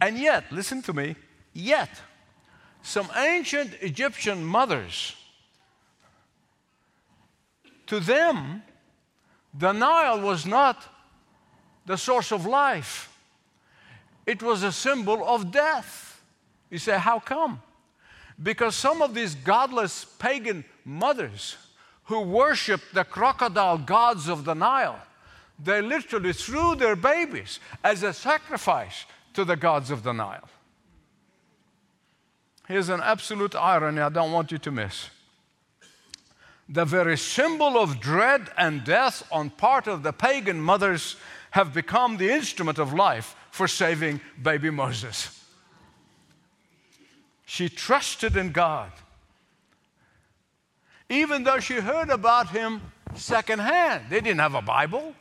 And 0.00 0.16
yet, 0.16 0.50
listen 0.50 0.80
to 0.84 0.94
me, 0.94 1.14
yet, 1.52 1.90
some 2.88 3.08
ancient 3.16 3.74
Egyptian 3.82 4.42
mothers, 4.42 5.14
to 7.86 8.00
them, 8.00 8.62
the 9.52 9.72
Nile 9.72 10.20
was 10.20 10.46
not 10.46 10.82
the 11.84 11.96
source 11.96 12.32
of 12.32 12.46
life, 12.46 13.14
it 14.24 14.42
was 14.42 14.62
a 14.62 14.72
symbol 14.72 15.22
of 15.26 15.50
death. 15.50 16.22
You 16.70 16.78
say, 16.78 16.98
how 16.98 17.18
come? 17.18 17.60
Because 18.42 18.74
some 18.74 19.02
of 19.02 19.14
these 19.14 19.34
godless 19.34 20.06
pagan 20.18 20.64
mothers 20.84 21.56
who 22.04 22.20
worshiped 22.22 22.94
the 22.94 23.04
crocodile 23.04 23.78
gods 23.78 24.28
of 24.28 24.44
the 24.44 24.54
Nile, 24.54 25.00
they 25.62 25.82
literally 25.82 26.32
threw 26.32 26.74
their 26.74 26.96
babies 26.96 27.60
as 27.84 28.02
a 28.02 28.14
sacrifice 28.14 29.04
to 29.34 29.44
the 29.44 29.56
gods 29.56 29.90
of 29.90 30.02
the 30.02 30.12
Nile. 30.12 30.48
Here's 32.68 32.90
an 32.90 33.00
absolute 33.02 33.54
irony 33.54 34.02
I 34.02 34.10
don't 34.10 34.30
want 34.30 34.52
you 34.52 34.58
to 34.58 34.70
miss. 34.70 35.08
The 36.68 36.84
very 36.84 37.16
symbol 37.16 37.78
of 37.78 37.98
dread 37.98 38.50
and 38.58 38.84
death 38.84 39.26
on 39.32 39.48
part 39.48 39.86
of 39.86 40.02
the 40.02 40.12
pagan 40.12 40.60
mothers 40.60 41.16
have 41.52 41.72
become 41.72 42.18
the 42.18 42.30
instrument 42.30 42.78
of 42.78 42.92
life 42.92 43.34
for 43.50 43.66
saving 43.66 44.20
baby 44.42 44.68
Moses. 44.68 45.42
She 47.46 47.70
trusted 47.70 48.36
in 48.36 48.52
God. 48.52 48.92
Even 51.08 51.44
though 51.44 51.60
she 51.60 51.76
heard 51.76 52.10
about 52.10 52.50
him 52.50 52.82
secondhand, 53.14 54.04
they 54.10 54.20
didn't 54.20 54.40
have 54.40 54.54
a 54.54 54.60
Bible. 54.60 55.14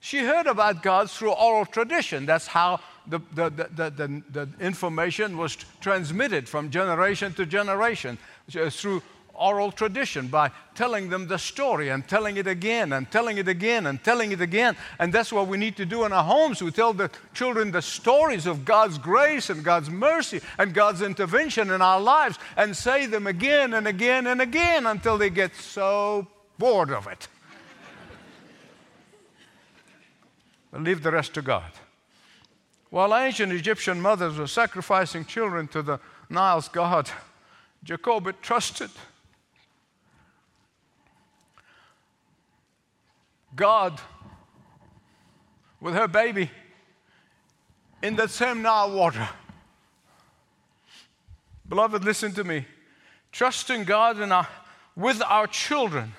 She 0.00 0.20
heard 0.20 0.46
about 0.46 0.82
God 0.82 1.10
through 1.10 1.32
oral 1.32 1.66
tradition. 1.66 2.24
That's 2.24 2.46
how 2.46 2.80
the, 3.06 3.20
the, 3.34 3.50
the, 3.50 4.22
the, 4.30 4.48
information 4.60 5.36
was 5.36 5.56
transmitted 5.80 6.48
from 6.48 6.70
generation 6.70 7.32
to 7.34 7.44
generation 7.44 8.18
uh, 8.58 8.70
through 8.70 9.02
oral 9.34 9.72
tradition 9.72 10.28
by 10.28 10.50
telling 10.74 11.08
them 11.08 11.26
the 11.26 11.38
story 11.38 11.88
and 11.88 12.06
telling 12.08 12.36
it 12.36 12.46
again 12.46 12.92
and 12.92 13.10
telling 13.10 13.38
it 13.38 13.48
again 13.48 13.86
and 13.86 14.02
telling 14.02 14.32
it 14.32 14.40
again. 14.40 14.76
And 14.98 15.12
that's 15.12 15.32
what 15.32 15.48
we 15.48 15.56
need 15.56 15.76
to 15.76 15.84
do 15.84 16.04
in 16.04 16.12
our 16.12 16.24
homes. 16.24 16.62
We 16.62 16.70
tell 16.70 16.92
the 16.92 17.10
children 17.32 17.70
the 17.70 17.82
stories 17.82 18.46
of 18.46 18.64
God's 18.64 18.98
grace 18.98 19.50
and 19.50 19.64
God's 19.64 19.90
mercy 19.90 20.40
and 20.58 20.72
God's 20.72 21.02
intervention 21.02 21.70
in 21.70 21.82
our 21.82 22.00
lives 22.00 22.38
and 22.56 22.76
say 22.76 23.06
them 23.06 23.26
again 23.26 23.74
and 23.74 23.86
again 23.86 24.26
and 24.26 24.40
again 24.40 24.86
until 24.86 25.18
they 25.18 25.30
get 25.30 25.54
so 25.56 26.26
bored 26.58 26.90
of 26.90 27.06
it. 27.06 27.28
leave 30.78 31.02
the 31.02 31.10
rest 31.10 31.34
to 31.34 31.42
God. 31.42 31.70
While 32.94 33.12
ancient 33.16 33.52
Egyptian 33.52 34.00
mothers 34.00 34.38
were 34.38 34.46
sacrificing 34.46 35.24
children 35.24 35.66
to 35.66 35.82
the 35.82 35.98
Nile's 36.30 36.68
God, 36.68 37.10
Jacob 37.82 38.40
trusted 38.40 38.88
God 43.56 44.00
with 45.80 45.94
her 45.94 46.06
baby 46.06 46.52
in 48.00 48.14
that 48.14 48.30
same 48.30 48.62
Nile 48.62 48.92
water. 48.92 49.28
Beloved, 51.68 52.04
listen 52.04 52.30
to 52.34 52.44
me. 52.44 52.64
Trusting 53.32 53.82
God 53.82 54.20
in 54.20 54.30
our, 54.30 54.42
uh, 54.42 54.46
with 54.94 55.20
our 55.22 55.48
children 55.48 56.12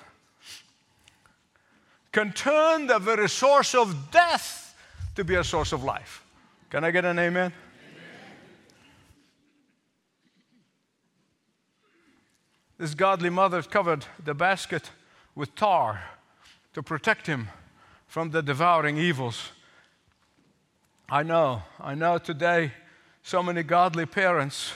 can 2.12 2.34
turn 2.34 2.86
the 2.86 2.98
very 2.98 3.30
source 3.30 3.74
of 3.74 4.10
death 4.10 4.76
to 5.14 5.24
be 5.24 5.36
a 5.36 5.42
source 5.42 5.72
of 5.72 5.82
life. 5.82 6.22
Can 6.68 6.82
I 6.82 6.90
get 6.90 7.04
an 7.04 7.18
amen? 7.18 7.52
amen? 7.52 7.52
This 12.76 12.94
godly 12.94 13.30
mother 13.30 13.62
covered 13.62 14.04
the 14.22 14.34
basket 14.34 14.90
with 15.36 15.54
tar 15.54 16.02
to 16.74 16.82
protect 16.82 17.28
him 17.28 17.48
from 18.08 18.30
the 18.30 18.42
devouring 18.42 18.98
evils. 18.98 19.50
I 21.08 21.22
know, 21.22 21.62
I 21.78 21.94
know 21.94 22.18
today 22.18 22.72
so 23.22 23.44
many 23.44 23.62
godly 23.62 24.06
parents 24.06 24.72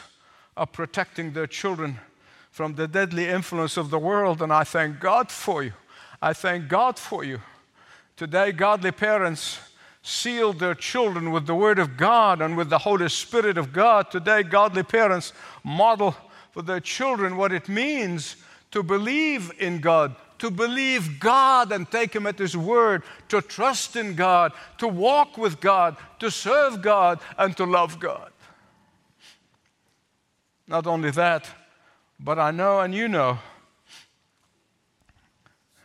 are 0.57 0.67
protecting 0.67 1.33
their 1.33 1.49
children 1.49 1.99
from 2.53 2.77
the 2.77 2.87
deadly 2.87 3.27
influence 3.27 3.77
of 3.77 3.91
the 3.91 3.99
world, 3.99 4.43
and 4.43 4.53
I 4.53 4.63
thank 4.63 5.01
God 5.01 5.31
for 5.31 5.65
you. 5.65 5.73
I 6.23 6.35
thank 6.35 6.69
God 6.69 6.99
for 6.99 7.25
you. 7.25 7.41
Today, 8.17 8.53
godly 8.53 8.93
parents 8.93 9.59
seal 10.03 10.53
their 10.53 10.75
children 10.75 11.31
with 11.31 11.47
the 11.47 11.55
Word 11.55 11.79
of 11.79 11.97
God 11.97 12.41
and 12.41 12.57
with 12.57 12.71
the 12.71 12.79
Holy 12.79 13.09
Spirit 13.09 13.59
of 13.59 13.73
God. 13.73 14.11
Today, 14.11 14.43
godly 14.43 14.83
parents 14.83 15.33
model 15.63 16.17
for 16.53 16.63
their 16.63 16.81
children 16.81 17.37
what 17.37 17.53
it 17.53 17.69
means 17.69 18.37
to 18.71 18.83
believe 18.83 19.53
in 19.59 19.81
God, 19.81 20.15
to 20.39 20.51
believe 20.51 21.21
God 21.21 21.73
and 21.73 21.91
take 21.91 22.15
Him 22.15 22.27
at 22.27 22.39
His 22.39 22.57
word, 22.57 23.03
to 23.29 23.43
trust 23.43 23.97
in 23.97 24.15
God, 24.15 24.53
to 24.79 24.89
walk 24.89 25.37
with 25.37 25.61
God, 25.61 25.97
to 26.19 26.31
serve 26.31 26.81
God, 26.81 27.21
and 27.37 27.57
to 27.57 27.65
love 27.65 28.01
God. 28.01 28.31
Not 30.67 30.87
only 30.87 31.11
that, 31.11 31.49
but 32.19 32.39
I 32.39 32.53
know 32.53 32.81
and 32.81 32.95
you 32.95 33.09
know 33.09 33.39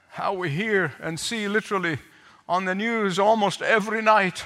how 0.10 0.34
we 0.34 0.50
hear 0.50 0.94
and 1.02 1.20
see 1.20 1.48
literally 1.48 1.98
on 2.48 2.66
the 2.66 2.76
news 2.76 3.20
almost 3.20 3.62
every 3.62 4.02
night 4.02 4.46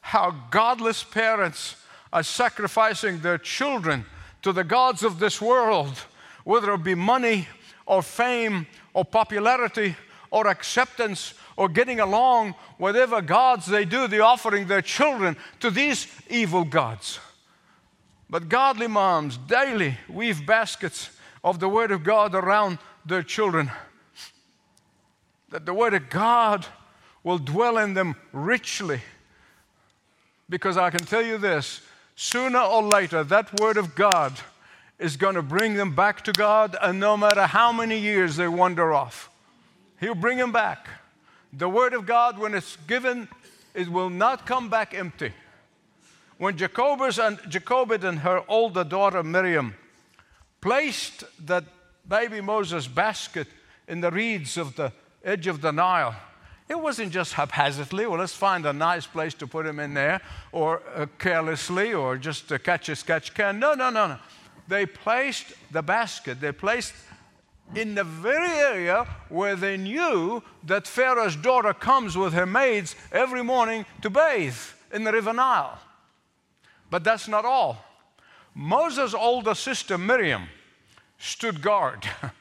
how 0.00 0.34
godless 0.50 1.04
parents 1.04 1.76
are 2.12 2.22
sacrificing 2.22 3.20
their 3.20 3.38
children 3.38 4.04
to 4.42 4.52
the 4.52 4.64
gods 4.64 5.02
of 5.02 5.18
this 5.18 5.40
world, 5.40 5.96
whether 6.44 6.72
it 6.74 6.82
be 6.82 6.94
money 6.94 7.48
or 7.86 8.02
fame 8.02 8.66
or 8.92 9.04
popularity 9.04 9.96
or 10.30 10.48
acceptance 10.48 11.34
or 11.56 11.68
getting 11.68 12.00
along, 12.00 12.54
whatever 12.78 13.22
gods 13.22 13.66
they 13.66 13.84
do, 13.84 14.08
they're 14.08 14.22
offering 14.22 14.66
their 14.66 14.82
children 14.82 15.36
to 15.60 15.70
these 15.70 16.06
evil 16.28 16.64
gods. 16.64 17.20
But 18.28 18.48
godly 18.48 18.88
moms 18.88 19.36
daily 19.36 19.98
weave 20.08 20.44
baskets 20.46 21.10
of 21.44 21.60
the 21.60 21.68
Word 21.68 21.90
of 21.90 22.02
God 22.02 22.34
around 22.34 22.78
their 23.04 23.22
children. 23.22 23.70
that 25.50 25.66
the 25.66 25.74
Word 25.74 25.92
of 25.92 26.08
God 26.08 26.66
will 27.24 27.38
dwell 27.38 27.78
in 27.78 27.94
them 27.94 28.16
richly. 28.32 29.00
Because 30.48 30.76
I 30.76 30.90
can 30.90 31.04
tell 31.06 31.22
you 31.22 31.38
this 31.38 31.80
sooner 32.16 32.60
or 32.60 32.82
later, 32.82 33.24
that 33.24 33.60
Word 33.60 33.76
of 33.76 33.94
God 33.94 34.32
is 34.98 35.16
going 35.16 35.34
to 35.34 35.42
bring 35.42 35.74
them 35.74 35.94
back 35.94 36.22
to 36.24 36.32
God, 36.32 36.76
and 36.80 37.00
no 37.00 37.16
matter 37.16 37.46
how 37.46 37.72
many 37.72 37.98
years 37.98 38.36
they 38.36 38.48
wander 38.48 38.92
off, 38.92 39.30
He'll 39.98 40.14
bring 40.14 40.38
them 40.38 40.52
back. 40.52 40.88
The 41.52 41.68
Word 41.68 41.94
of 41.94 42.06
God, 42.06 42.38
when 42.38 42.54
it's 42.54 42.76
given, 42.86 43.28
it 43.74 43.88
will 43.88 44.10
not 44.10 44.46
come 44.46 44.68
back 44.68 44.94
empty. 44.94 45.32
When 46.38 46.56
Jacobus 46.56 47.18
and 47.18 47.38
Jochebed 47.48 48.04
and 48.04 48.18
her 48.20 48.42
older 48.48 48.84
daughter 48.84 49.22
Miriam 49.22 49.74
placed 50.60 51.24
that 51.46 51.64
baby 52.08 52.40
Moses 52.40 52.88
basket 52.88 53.46
in 53.86 54.00
the 54.00 54.10
reeds 54.10 54.56
of 54.56 54.74
the 54.76 54.92
edge 55.24 55.46
of 55.46 55.60
the 55.60 55.72
Nile, 55.72 56.14
it 56.72 56.80
wasn't 56.80 57.12
just 57.12 57.34
haphazardly, 57.34 58.06
well, 58.06 58.18
let's 58.18 58.34
find 58.34 58.64
a 58.64 58.72
nice 58.72 59.06
place 59.06 59.34
to 59.34 59.46
put 59.46 59.66
him 59.66 59.78
in 59.78 59.92
there, 59.92 60.22
or 60.52 60.80
uh, 60.96 61.04
carelessly, 61.18 61.92
or 61.92 62.16
just 62.16 62.48
to 62.48 62.58
catch 62.58 62.88
a 62.88 62.96
sketch 62.96 63.34
can. 63.34 63.58
No, 63.58 63.74
no, 63.74 63.90
no, 63.90 64.06
no. 64.06 64.18
They 64.68 64.86
placed 64.86 65.52
the 65.70 65.82
basket, 65.82 66.40
they 66.40 66.50
placed 66.50 66.94
in 67.74 67.94
the 67.94 68.04
very 68.04 68.48
area 68.48 69.06
where 69.28 69.54
they 69.54 69.76
knew 69.76 70.42
that 70.64 70.86
Pharaoh's 70.86 71.36
daughter 71.36 71.74
comes 71.74 72.16
with 72.16 72.32
her 72.32 72.46
maids 72.46 72.96
every 73.12 73.44
morning 73.44 73.84
to 74.00 74.08
bathe 74.08 74.56
in 74.94 75.04
the 75.04 75.12
river 75.12 75.34
Nile. 75.34 75.78
But 76.88 77.04
that's 77.04 77.28
not 77.28 77.44
all. 77.44 77.84
Moses' 78.54 79.12
older 79.12 79.54
sister 79.54 79.98
Miriam 79.98 80.44
stood 81.18 81.60
guard. 81.60 82.08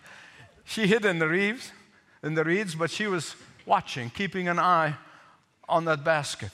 she 0.63 0.87
hid 0.87 1.03
in 1.03 1.19
the 1.19 1.27
reeds, 1.27 1.73
in 2.23 2.33
the 2.35 2.45
reeds, 2.45 2.75
but 2.75 2.91
she 2.91 3.07
was 3.07 3.35
watching, 3.65 4.09
keeping 4.09 4.47
an 4.47 4.59
eye 4.59 4.95
on 5.67 5.85
that 5.85 6.03
basket. 6.03 6.51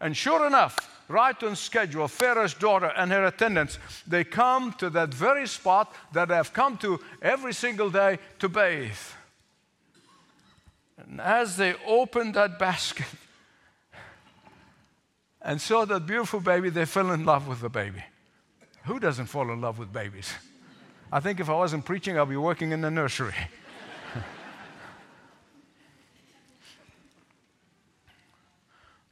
And 0.00 0.16
sure 0.16 0.46
enough, 0.46 1.04
right 1.08 1.40
on 1.42 1.56
schedule, 1.56 2.06
Pharaoh's 2.08 2.54
daughter 2.54 2.92
and 2.96 3.10
her 3.10 3.24
attendants, 3.26 3.78
they 4.06 4.24
come 4.24 4.72
to 4.74 4.90
that 4.90 5.12
very 5.12 5.46
spot 5.46 5.94
that 6.12 6.28
they've 6.28 6.52
come 6.52 6.76
to 6.78 7.00
every 7.22 7.52
single 7.52 7.90
day 7.90 8.18
to 8.38 8.48
bathe. 8.48 8.92
And 10.96 11.20
as 11.20 11.56
they 11.56 11.74
opened 11.86 12.34
that 12.34 12.58
basket 12.58 13.06
and 15.42 15.60
saw 15.60 15.84
that 15.84 16.06
beautiful 16.06 16.40
baby, 16.40 16.70
they 16.70 16.84
fell 16.84 17.12
in 17.12 17.24
love 17.24 17.48
with 17.48 17.60
the 17.60 17.68
baby. 17.68 18.04
Who 18.84 18.98
doesn't 18.98 19.26
fall 19.26 19.50
in 19.52 19.60
love 19.60 19.78
with 19.78 19.92
babies? 19.92 20.32
I 21.12 21.20
think 21.20 21.40
if 21.40 21.48
I 21.48 21.54
wasn't 21.54 21.84
preaching, 21.84 22.18
I'd 22.18 22.28
be 22.28 22.36
working 22.36 22.72
in 22.72 22.80
the 22.80 22.90
nursery. 22.90 23.34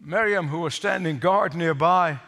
Miriam, 0.06 0.46
who 0.46 0.60
was 0.60 0.72
standing 0.72 1.18
guard 1.18 1.56
nearby, 1.56 2.20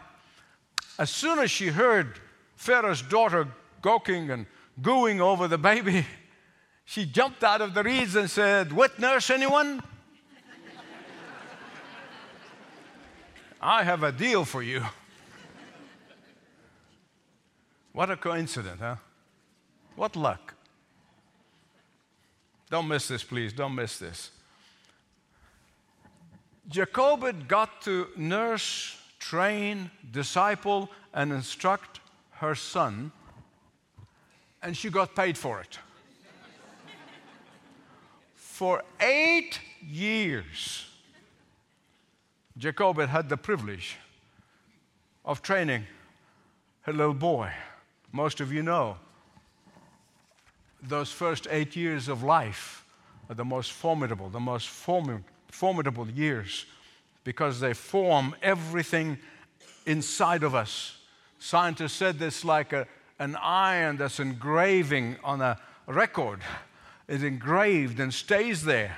as 0.97 1.09
soon 1.09 1.39
as 1.39 1.49
she 1.49 1.67
heard 1.67 2.19
Pharaoh's 2.57 3.01
daughter 3.01 3.47
gawking 3.81 4.29
and 4.29 4.47
gooing 4.81 5.21
over 5.21 5.47
the 5.47 5.57
baby, 5.57 6.05
she 6.85 7.05
jumped 7.05 7.41
out 7.41 7.61
of 7.61 7.73
the 7.73 7.81
reeds 7.81 8.17
and 8.17 8.29
said, 8.29 8.73
Wet 8.73 8.99
nurse, 8.99 9.29
anyone? 9.29 9.81
I 13.61 13.83
have 13.83 14.03
a 14.03 14.11
deal 14.11 14.43
for 14.45 14.61
you. 14.61 14.83
What 17.91 18.11
a 18.11 18.17
coincidence, 18.17 18.79
huh? 18.79 18.97
What 19.95 20.15
luck. 20.15 20.53
Don't 22.69 22.87
miss 22.87 23.07
this, 23.07 23.23
please. 23.23 23.51
Don't 23.51 23.73
miss 23.73 23.97
this. 23.97 24.29
Jochebed 26.69 27.47
got 27.47 27.81
to 27.81 28.07
nurse, 28.15 28.95
train, 29.17 29.89
disciple, 30.11 30.89
and 31.13 31.33
instruct 31.33 31.99
her 32.33 32.53
son, 32.53 33.11
and 34.61 34.77
she 34.77 34.91
got 34.91 35.15
paid 35.15 35.35
for 35.35 35.61
it. 35.61 35.79
for 38.35 38.83
eight 38.99 39.59
years, 39.81 40.85
Jochebed 42.55 43.09
had 43.09 43.29
the 43.29 43.37
privilege 43.37 43.97
of 45.25 45.41
training 45.41 45.85
her 46.81 46.93
little 46.93 47.15
boy. 47.15 47.51
Most 48.11 48.41
of 48.41 48.53
you 48.53 48.61
know 48.61 48.97
those 50.83 51.11
first 51.11 51.47
eight 51.49 51.75
years 51.75 52.07
of 52.07 52.21
life 52.21 52.85
are 53.27 53.35
the 53.35 53.45
most 53.45 53.71
formidable, 53.71 54.29
the 54.29 54.39
most 54.39 54.67
formidable 54.67 55.25
formidable 55.49 56.09
years 56.09 56.65
because 57.23 57.59
they 57.59 57.73
form 57.73 58.35
everything 58.41 59.17
inside 59.85 60.43
of 60.43 60.55
us. 60.55 60.97
Scientists 61.39 61.93
said 61.93 62.19
this 62.19 62.45
like 62.45 62.73
a, 62.73 62.87
an 63.19 63.35
iron 63.35 63.97
that's 63.97 64.19
engraving 64.19 65.17
on 65.23 65.41
a 65.41 65.59
record 65.87 66.41
is 67.07 67.23
engraved 67.23 67.99
and 67.99 68.13
stays 68.13 68.63
there. 68.63 68.97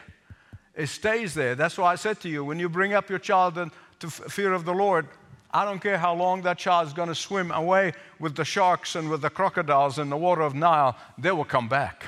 It 0.75 0.87
stays 0.87 1.33
there. 1.33 1.55
That's 1.55 1.77
why 1.77 1.91
I 1.91 1.95
said 1.95 2.19
to 2.21 2.29
you 2.29 2.43
when 2.43 2.59
you 2.59 2.69
bring 2.69 2.93
up 2.93 3.09
your 3.09 3.19
child 3.19 3.55
to 3.99 4.09
fear 4.09 4.53
of 4.53 4.65
the 4.65 4.73
Lord, 4.73 5.07
I 5.53 5.65
don't 5.65 5.81
care 5.81 5.97
how 5.97 6.13
long 6.13 6.41
that 6.43 6.57
child 6.57 6.87
is 6.87 6.93
going 6.93 7.09
to 7.09 7.15
swim 7.15 7.51
away 7.51 7.93
with 8.19 8.35
the 8.35 8.45
sharks 8.45 8.95
and 8.95 9.09
with 9.09 9.21
the 9.21 9.29
crocodiles 9.29 9.99
in 9.99 10.09
the 10.09 10.17
water 10.17 10.41
of 10.41 10.55
Nile, 10.55 10.97
they 11.17 11.31
will 11.31 11.45
come 11.45 11.67
back. 11.67 12.05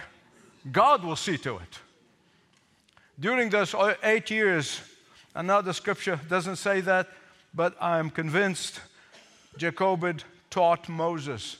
God 0.72 1.04
will 1.04 1.18
see 1.18 1.38
to 1.40 1.58
it. 1.58 1.80
During 3.20 3.50
those 3.50 3.76
eight 4.02 4.32
years, 4.32 4.82
I 5.36 5.44
know 5.44 5.62
the 5.62 5.74
scripture 5.74 6.20
doesn't 6.30 6.56
say 6.56 6.82
that, 6.82 7.08
but 7.54 7.76
I'm 7.80 8.10
convinced 8.10 8.80
Jochebed 9.58 10.24
taught 10.50 10.90
Moses. 10.90 11.58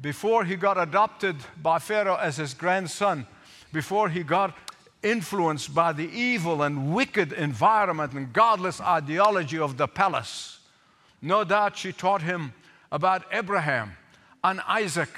Before 0.00 0.44
he 0.44 0.56
got 0.56 0.76
adopted 0.76 1.36
by 1.62 1.78
Pharaoh 1.78 2.16
as 2.16 2.36
his 2.36 2.52
grandson, 2.52 3.26
before 3.72 4.10
he 4.10 4.22
got 4.22 4.54
influenced 5.02 5.74
by 5.74 5.94
the 5.94 6.08
evil 6.10 6.62
and 6.62 6.94
wicked 6.94 7.32
environment 7.32 8.12
and 8.12 8.32
godless 8.32 8.80
ideology 8.80 9.58
of 9.58 9.78
the 9.78 9.88
palace, 9.88 10.58
no 11.22 11.42
doubt 11.42 11.76
she 11.76 11.92
taught 11.92 12.20
him 12.20 12.52
about 12.90 13.24
Abraham 13.32 13.92
and 14.44 14.60
Isaac 14.68 15.10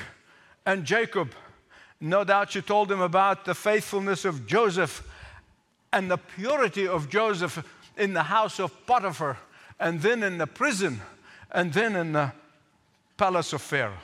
and 0.64 0.84
Jacob. 0.84 1.32
No 2.00 2.22
doubt 2.22 2.52
she 2.52 2.62
told 2.62 2.92
him 2.92 3.00
about 3.00 3.44
the 3.44 3.54
faithfulness 3.54 4.24
of 4.24 4.46
Joseph 4.46 5.02
and 5.94 6.10
the 6.10 6.16
purity 6.16 6.88
of 6.88 7.08
Joseph 7.08 7.64
in 7.96 8.14
the 8.14 8.24
house 8.24 8.58
of 8.58 8.84
Potiphar, 8.84 9.38
and 9.78 10.02
then 10.02 10.24
in 10.24 10.38
the 10.38 10.46
prison, 10.46 11.00
and 11.52 11.72
then 11.72 11.94
in 11.94 12.12
the 12.12 12.32
palace 13.16 13.52
of 13.52 13.62
Pharaoh. 13.62 14.02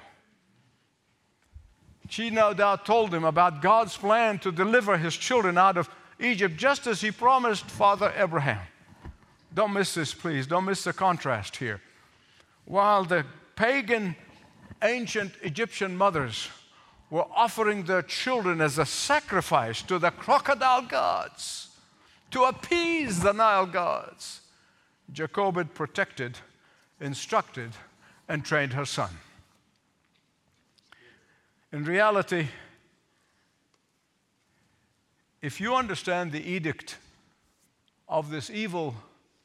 She 2.09 2.31
no 2.31 2.55
doubt 2.55 2.87
told 2.87 3.13
him 3.13 3.25
about 3.25 3.61
God's 3.61 3.97
plan 3.97 4.39
to 4.39 4.53
deliver 4.53 4.99
his 4.99 5.17
children 5.17 5.59
out 5.59 5.77
of 5.77 5.91
Egypt, 6.21 6.57
just 6.57 6.87
as 6.87 7.01
he 7.01 7.11
promised 7.11 7.65
Father 7.65 8.13
Abraham. 8.17 8.61
Don't 9.53 9.73
miss 9.73 9.95
this, 9.95 10.15
please. 10.15 10.47
Don't 10.47 10.67
miss 10.67 10.85
the 10.85 10.93
contrast 10.93 11.57
here. 11.57 11.81
While 12.67 13.05
the 13.05 13.27
pagan 13.57 14.15
ancient 14.81 15.33
Egyptian 15.43 15.97
mothers 15.97 16.49
were 17.11 17.27
offering 17.35 17.83
their 17.83 18.03
children 18.03 18.61
as 18.61 18.79
a 18.79 18.87
sacrifice 18.87 19.83
to 19.83 19.99
the 19.99 20.13
crocodile 20.13 20.83
gods, 20.83 21.70
to 22.31 22.45
appease 22.45 23.21
the 23.21 23.33
Nile 23.33 23.67
gods. 23.67 24.41
Jochebed 25.13 25.75
protected, 25.75 26.39
instructed, 27.01 27.73
and 28.29 28.45
trained 28.45 28.73
her 28.75 28.85
son. 28.85 29.11
In 31.73 31.85
reality, 31.85 32.49
if 35.43 35.61
you 35.61 35.75
understand 35.75 36.33
the 36.33 36.43
edict 36.43 36.99
of 38.09 38.31
this 38.31 38.51
evil 38.51 38.95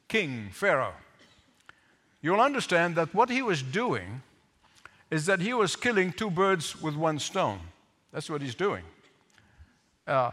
king, 0.08 0.50
Pharaoh, 0.52 0.94
you'll 2.20 2.40
understand 2.40 2.96
that 2.96 3.14
what 3.14 3.30
he 3.30 3.42
was 3.42 3.62
doing 3.62 4.22
is 5.10 5.26
that 5.26 5.40
he 5.40 5.54
was 5.54 5.76
killing 5.76 6.12
two 6.12 6.30
birds 6.30 6.80
with 6.82 6.96
one 6.96 7.18
stone. 7.18 7.60
That's 8.12 8.28
what 8.28 8.42
he's 8.42 8.54
doing. 8.54 8.82
Uh, 10.06 10.32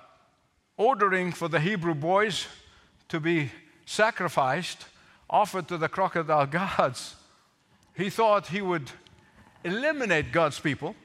ordering 0.78 1.32
for 1.32 1.48
the 1.48 1.60
Hebrew 1.60 1.94
boys 1.94 2.48
to 3.10 3.20
be 3.20 3.52
sacrificed, 3.86 4.86
offered 5.30 5.68
to 5.68 5.78
the 5.78 5.90
crocodile 5.90 6.46
gods, 6.78 7.16
he 7.96 8.10
thought 8.10 8.48
he 8.48 8.62
would 8.62 8.92
eliminate 9.64 10.32
God's 10.32 10.60
people. 10.60 10.96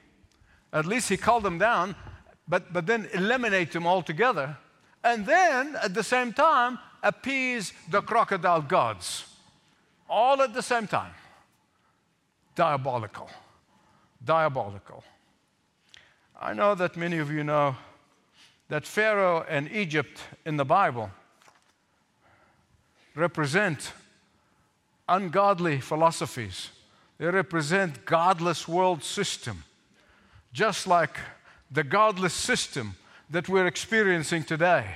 At 0.73 0.87
least 0.87 1.09
he 1.09 1.17
called 1.17 1.43
them 1.43 1.59
down, 1.59 1.95
but, 2.47 2.73
but 2.73 2.87
then 2.87 3.09
eliminate 3.13 3.73
them 3.73 3.87
altogether. 3.87 4.57
And 5.05 5.27
then, 5.27 5.77
at 5.83 5.95
the 5.95 6.03
same 6.03 6.33
time, 6.33 6.79
appease 7.03 7.73
the 7.91 8.03
crocodile 8.03 8.63
gods. 8.63 9.25
All 10.09 10.41
at 10.43 10.55
the 10.55 10.63
same 10.63 10.87
time. 10.87 11.13
Diabolical. 12.55 13.31
Diabolical. 14.25 15.05
I 16.41 16.55
know 16.55 16.75
that 16.75 16.97
many 16.97 17.19
of 17.19 17.31
you 17.31 17.45
know 17.45 17.77
that 18.69 18.87
Pharaoh 18.87 19.45
and 19.49 19.71
Egypt 19.73 20.21
in 20.45 20.57
the 20.57 20.65
Bible 20.65 21.11
represent 23.15 23.93
ungodly 25.09 25.81
philosophies. 25.81 26.71
They 27.19 27.27
represent 27.27 28.05
godless 28.05 28.69
world 28.69 29.03
system, 29.03 29.65
just 30.53 30.87
like 30.87 31.19
the 31.71 31.83
godless 31.83 32.35
system 32.35 32.95
that 33.31 33.49
we're 33.49 33.67
experiencing 33.67 34.45
today. 34.45 34.87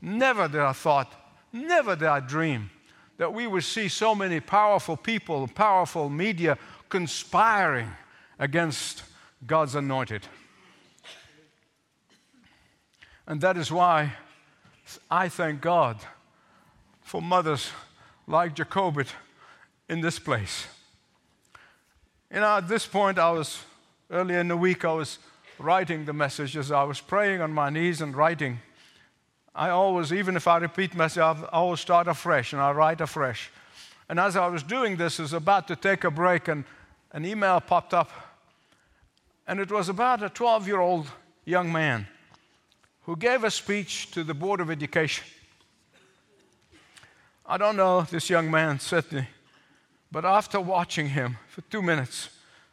Never 0.00 0.48
did 0.48 0.60
I 0.60 0.72
thought, 0.72 1.12
never 1.52 1.94
did 1.94 2.08
I 2.08 2.20
dream 2.20 2.70
that 3.18 3.32
we 3.32 3.46
would 3.46 3.64
see 3.64 3.88
so 3.88 4.14
many 4.14 4.40
powerful 4.40 4.96
people, 4.96 5.46
powerful 5.46 6.08
media 6.08 6.56
conspiring 6.88 7.88
against 8.38 9.04
God's 9.46 9.74
anointed. 9.74 10.26
And 13.26 13.40
that 13.40 13.56
is 13.56 13.70
why 13.70 14.14
I 15.10 15.28
thank 15.28 15.60
God 15.60 15.98
for 17.02 17.22
mothers 17.22 17.70
like 18.26 18.54
Jochebed 18.54 19.08
in 19.88 20.00
this 20.00 20.18
place. 20.18 20.66
You 22.32 22.40
know, 22.40 22.56
at 22.56 22.68
this 22.68 22.86
point, 22.86 23.18
I 23.18 23.30
was 23.30 23.62
earlier 24.10 24.40
in 24.40 24.48
the 24.48 24.56
week, 24.56 24.84
I 24.84 24.92
was 24.92 25.18
writing 25.58 26.04
the 26.04 26.12
message 26.12 26.56
as 26.56 26.72
I 26.72 26.82
was 26.82 27.00
praying 27.00 27.40
on 27.40 27.52
my 27.52 27.70
knees 27.70 28.00
and 28.00 28.16
writing. 28.16 28.58
I 29.54 29.68
always, 29.68 30.12
even 30.12 30.34
if 30.36 30.48
I 30.48 30.58
repeat 30.58 30.94
myself, 30.94 31.42
I 31.44 31.58
always 31.58 31.80
start 31.80 32.08
afresh 32.08 32.52
and 32.52 32.62
I 32.62 32.72
write 32.72 33.00
afresh. 33.00 33.50
And 34.08 34.18
as 34.18 34.34
I 34.34 34.46
was 34.48 34.62
doing 34.62 34.96
this, 34.96 35.20
I 35.20 35.22
was 35.22 35.32
about 35.32 35.68
to 35.68 35.76
take 35.76 36.04
a 36.04 36.10
break, 36.10 36.48
and 36.48 36.64
an 37.12 37.24
email 37.24 37.60
popped 37.60 37.94
up. 37.94 38.10
And 39.46 39.60
it 39.60 39.70
was 39.70 39.88
about 39.88 40.22
a 40.22 40.28
12 40.28 40.66
year 40.66 40.80
old 40.80 41.06
young 41.44 41.70
man 41.70 42.06
who 43.02 43.16
gave 43.16 43.44
a 43.44 43.50
speech 43.50 44.10
to 44.12 44.24
the 44.24 44.34
Board 44.34 44.60
of 44.60 44.70
Education. 44.70 45.24
I 47.44 47.56
don't 47.56 47.76
know 47.76 48.02
this 48.02 48.30
young 48.30 48.50
man, 48.50 48.78
Sydney, 48.78 49.28
but 50.10 50.24
after 50.24 50.60
watching 50.60 51.08
him 51.08 51.38
for 51.48 51.62
two 51.62 51.82
minutes, 51.82 52.28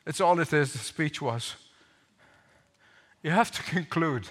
it's 0.05 0.21
all 0.21 0.39
it 0.39 0.53
is, 0.53 0.73
the 0.73 0.79
speech 0.79 1.21
was. 1.21 1.55
You 3.23 3.31
have 3.31 3.51
to 3.51 3.63
conclude 3.75 4.29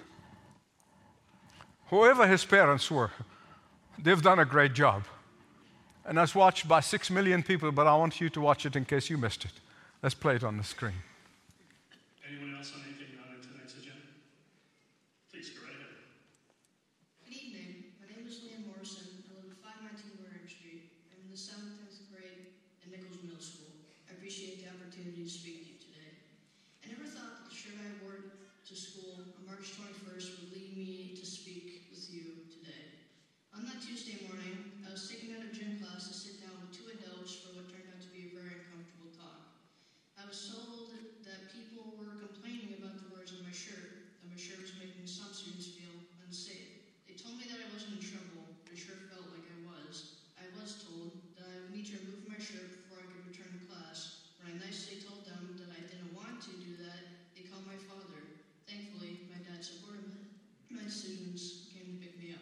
whoever 1.89 2.27
his 2.27 2.45
parents 2.45 2.91
were, 2.91 3.11
they've 3.99 4.23
done 4.23 4.39
a 4.39 4.45
great 4.45 4.75
job. 4.75 5.05
And 6.05 6.17
that's 6.17 6.35
watched 6.35 6.67
by 6.67 6.81
six 6.81 7.11
million 7.11 7.43
people, 7.43 7.71
but 7.71 7.87
I 7.87 7.95
want 7.95 8.19
you 8.21 8.31
to 8.31 8.41
watch 8.41 8.65
it 8.65 8.77
in 8.77 8.87
case 8.87 9.11
you 9.11 9.19
missed 9.19 9.45
it. 9.45 9.53
Let's 10.03 10.15
play 10.15 10.37
it 10.37 10.45
on 10.45 10.57
the 10.57 10.65
screen. 10.65 10.97
Anyone 12.25 12.57
else 12.57 12.73
on 12.73 12.81
anything 12.89 13.13
not 13.21 13.29
on 13.29 13.45
tonight's 13.45 13.77
agenda? 13.77 14.09
Please 15.29 15.51
go 15.53 15.69
right 15.69 15.77
ahead. 15.77 16.01
Good 17.29 17.37
evening. 17.37 17.93
My 18.01 18.09
name 18.09 18.25
is 18.25 18.41
Liam 18.41 18.65
Morrison. 18.73 19.21
I 19.29 19.37
live 19.37 19.53
at 19.53 19.61
519 19.61 20.17
Waring 20.25 20.49
Street. 20.49 20.97
I'm 21.13 21.29
in 21.29 21.29
the 21.29 21.37
7th, 21.37 21.77
10th 21.77 22.09
grade 22.09 22.57
at 22.81 22.89
Nichols 22.89 23.21
Middle 23.21 23.45
School. 23.45 23.85
I 24.09 24.17
appreciate 24.17 24.65
the 24.65 24.73
opportunity 24.73 25.29
to 25.29 25.29
speak 25.29 25.61
to 25.61 25.69
you 25.77 25.79
today. 25.83 26.25
I 26.89 26.97
never 26.97 27.05
thought 27.05 27.45
that 27.45 27.53
the 27.53 27.57
shirt 27.59 27.77
I 27.85 28.01
wore 28.01 28.33
to 28.65 28.73
school 28.73 29.29
on 29.37 29.45
March 29.45 29.77
21st 29.77 30.41
would 30.41 30.57
lead 30.57 30.73
me 30.73 31.13
to 31.21 31.25
speak 31.29 31.85
with 31.93 32.01
you 32.09 32.49
today. 32.49 33.03
On 33.59 33.67
that 33.67 33.83
Tuesday 33.83 34.23
morning, 34.31 34.79
I 34.87 34.95
was 34.95 35.11
taken 35.11 35.35
out 35.35 35.43
of 35.43 35.51
gym 35.51 35.83
class 35.83 36.07
to 36.07 36.15
sit 36.15 36.39
down 36.39 36.55
with 36.63 36.71
two 36.71 36.87
adults 36.95 37.43
for 37.43 37.59
what 37.59 37.67
turned 37.67 37.91
out 37.91 37.99
to 37.99 38.11
be 38.15 38.31
a 38.31 38.37
very 38.37 38.55
uncomfortable 38.55 39.11
talk. 39.11 39.51
I 40.15 40.23
was 40.31 40.39
told 40.47 40.95
that 41.27 41.51
people 41.51 41.99
were 41.99 42.23
complaining 42.23 42.79
about 42.79 43.03
the 43.03 43.11
words 43.11 43.35
on 43.35 43.43
my 43.43 43.51
shirt, 43.51 44.15
that 44.23 44.31
my 44.31 44.39
shirt 44.39 44.63
was 44.63 44.79
making 44.79 45.03
some 45.11 45.35
students 45.35 45.75
feel 45.75 45.91
unsafe. 46.23 46.87
They 47.11 47.19
told 47.19 47.35
me 47.35 47.51
that 47.51 47.59
I 47.59 47.67
wasn't 47.75 47.99
in 47.99 48.05
trouble, 48.05 48.47
but 48.63 48.77
it 48.77 48.79
sure 48.79 49.11
felt 49.11 49.27
like 49.35 49.43
I 49.43 49.59
was. 49.67 50.23
I 50.39 50.47
was 50.55 50.79
told 50.87 51.19
that 51.35 51.51
I 51.51 51.67
would 51.67 51.75
need 51.75 51.91
to 51.91 51.99
remove 51.99 52.31
my 52.31 52.39
shirt 52.39 52.87
before 52.87 53.03
I 53.03 53.11
could 53.11 53.27
return 53.27 53.51
to 53.59 53.63
class. 53.67 54.31
When 54.39 54.55
I 54.55 54.63
nicely 54.63 55.03
told 55.03 55.27
them 55.27 55.59
that 55.59 55.75
I 55.75 55.83
didn't 55.83 56.15
want 56.15 56.39
to 56.47 56.53
do 56.63 56.79
that, 56.87 57.35
they 57.35 57.43
called 57.51 57.67
my 57.67 57.81
father. 57.91 58.23
Thankfully, 58.71 59.27
my 59.35 59.43
dad 59.43 59.67
supported 59.67 60.07
me. 60.15 60.29
Students 60.89 61.69
came 61.69 61.85
to 61.85 62.01
pick 62.01 62.17
me 62.17 62.33
up. 62.33 62.41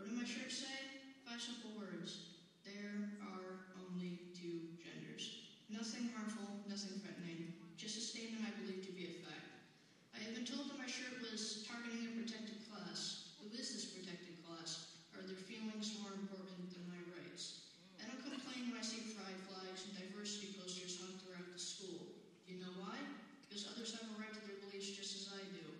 What 0.00 0.08
did 0.08 0.16
my 0.16 0.24
shirt 0.24 0.48
say? 0.48 0.80
Five 1.28 1.44
simple 1.44 1.76
words. 1.76 2.40
There 2.64 3.12
are 3.20 3.68
only 3.84 4.32
two 4.32 4.72
genders. 4.80 5.52
Nothing 5.68 6.08
harmful, 6.16 6.64
nothing 6.72 6.96
threatening, 7.04 7.52
just 7.76 8.00
a 8.00 8.04
statement 8.04 8.48
I 8.48 8.56
believe 8.64 8.80
to 8.88 8.96
be 8.96 9.12
a 9.12 9.14
fact. 9.20 9.68
I 10.16 10.24
have 10.24 10.32
been 10.32 10.48
told 10.48 10.72
that 10.72 10.80
my 10.80 10.88
shirt 10.88 11.20
was 11.20 11.68
targeting 11.68 12.08
a 12.08 12.16
protected 12.16 12.64
class. 12.72 13.36
Who 13.44 13.52
is 13.52 13.68
this 13.68 13.92
protected 13.92 14.40
class? 14.48 14.96
Are 15.12 15.20
their 15.28 15.36
feelings 15.44 16.00
more 16.00 16.16
important 16.16 16.72
than 16.72 16.80
my 16.88 16.98
rights? 17.12 17.76
I 18.00 18.08
don't 18.08 18.24
complain 18.24 18.72
when 18.72 18.80
I 18.80 18.84
see 18.88 19.12
pride 19.12 19.36
flags 19.52 19.84
and 19.84 20.00
diversity 20.00 20.56
posters 20.56 20.96
hung 20.96 21.12
throughout 21.20 21.52
the 21.52 21.60
school. 21.60 22.08
Do 22.48 22.56
you 22.56 22.64
know 22.64 22.72
why? 22.80 22.96
Because 23.44 23.68
others 23.68 23.92
have 24.00 24.08
a 24.08 24.16
right 24.16 24.32
to 24.32 24.40
their 24.48 24.64
beliefs 24.64 24.96
just 24.96 25.12
as 25.12 25.36
I 25.36 25.44
do. 25.52 25.76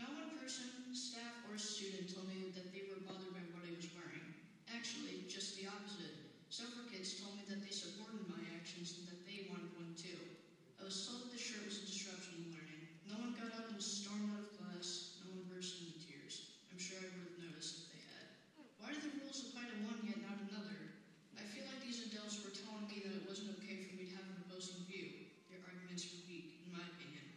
Not 0.00 0.16
one 0.16 0.32
person, 0.40 0.64
staff, 0.96 1.44
or 1.52 1.60
student 1.60 2.08
told 2.08 2.24
me 2.32 2.48
that 2.56 2.72
they 2.72 2.88
were 2.88 3.04
bothered 3.04 3.36
by 3.36 3.44
what 3.52 3.68
I 3.68 3.76
was 3.76 3.84
wearing. 3.92 4.24
Actually, 4.72 5.28
just 5.28 5.60
the 5.60 5.68
opposite. 5.68 6.16
Several 6.48 6.88
kids 6.88 7.20
told 7.20 7.36
me 7.36 7.44
that 7.52 7.60
they 7.60 7.68
supported 7.68 8.24
my 8.24 8.40
actions 8.56 8.96
and 8.96 9.04
that 9.12 9.20
they 9.28 9.44
wanted 9.52 9.68
one 9.76 9.92
too. 10.00 10.16
I 10.80 10.88
was 10.88 10.96
told 11.04 11.28
that 11.28 11.36
the 11.36 11.42
shirt 11.42 11.68
was 11.68 11.84
a 11.84 11.86
disruption 11.86 12.32
in 12.40 12.56
learning. 12.56 12.80
No 13.12 13.20
one 13.20 13.36
got 13.36 13.52
up 13.60 13.68
and 13.68 13.76
stormed 13.76 14.32
out 14.32 14.48
of 14.48 14.56
class. 14.56 15.20
No 15.20 15.36
one 15.36 15.44
burst 15.52 15.84
into 15.84 16.00
tears. 16.00 16.56
I'm 16.72 16.80
sure 16.80 16.96
I 16.96 17.12
would 17.12 17.36
have 17.36 17.40
noticed 17.52 17.84
if 17.84 17.86
they 17.92 18.02
had. 18.08 18.26
Why 18.80 18.96
do 18.96 19.04
the 19.04 19.20
rules 19.20 19.52
apply 19.52 19.68
to 19.68 19.76
one 19.84 20.00
yet 20.08 20.24
not 20.24 20.40
another? 20.48 20.96
I 21.36 21.44
feel 21.44 21.68
like 21.68 21.84
these 21.84 22.08
adults 22.08 22.40
were 22.40 22.56
telling 22.56 22.88
me 22.88 23.04
that 23.04 23.20
it 23.20 23.28
wasn't 23.28 23.52
okay 23.60 23.84
for 23.84 24.00
me 24.00 24.08
to 24.08 24.16
have 24.16 24.24
an 24.32 24.48
opposing 24.48 24.80
view. 24.88 25.28
Their 25.52 25.60
arguments 25.60 26.08
were 26.08 26.24
weak, 26.24 26.64
in 26.64 26.72
my 26.72 26.80
opinion. 26.96 27.28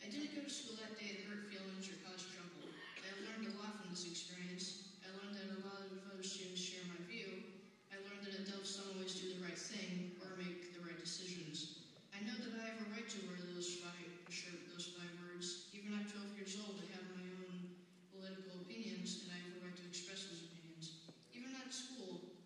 I 0.00 0.08
didn't 0.08 0.32
go 0.32 0.40
to 0.40 0.48
school 0.48 0.80
that 0.80 0.96
day 0.96 1.20
to 1.20 1.22
hurt 1.28 1.50
feelings 1.52 1.84
or 1.92 2.00
cause 2.08 2.24
trouble. 2.32 2.64
I 3.02 3.06
have 3.12 3.20
learned 3.28 3.52
a 3.52 3.54
lot 3.60 3.76
from 3.82 3.92
this 3.92 4.08
experience. 4.08 4.96
I 5.04 5.12
learned 5.20 5.36
that 5.36 5.60
a 5.60 5.60
lot 5.68 5.84
of 5.84 5.92
other 6.08 6.24
students 6.24 6.62
share 6.64 6.80
my 6.88 6.96
view. 7.04 7.44
I 7.92 8.00
learned 8.08 8.24
that 8.24 8.48
adults 8.48 8.80
don't 8.80 8.96
always 8.96 9.12
do 9.18 9.36
the 9.36 9.44
right 9.44 9.58
thing 9.58 10.16
or 10.24 10.40
make 10.40 10.72
the 10.72 10.80
right 10.80 10.96
decisions. 10.96 11.84
I 12.16 12.24
know 12.24 12.34
that 12.40 12.54
I 12.56 12.64
have 12.72 12.80
a 12.82 12.88
right 12.96 13.04
to 13.06 13.18
wear 13.28 13.36
those 13.52 13.78
five 13.84 14.08
shirt, 14.32 14.58
those 14.72 14.96
five 14.96 15.12
words. 15.28 15.68
Even 15.76 15.92
at 15.98 16.08
12 16.08 16.40
years 16.40 16.56
old, 16.62 16.80
I 16.80 16.86
have 16.96 17.06
my 17.14 17.26
own 17.44 17.78
political 18.14 18.58
opinions, 18.64 19.26
and 19.26 19.34
I 19.34 19.38
have 19.44 19.54
a 19.58 19.60
right 19.66 19.76
to 19.76 19.86
express 19.86 20.26
those 20.30 20.46
opinions. 20.48 21.04
Even 21.36 21.52
at 21.58 21.68
school, 21.74 22.38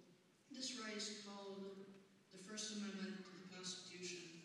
this 0.50 0.78
right 0.82 0.96
is 0.96 1.22
called 1.24 1.88
the 2.34 2.40
First 2.42 2.76
Amendment 2.80 3.22
to 3.22 3.30
the 3.32 3.48
Constitution. 3.54 4.42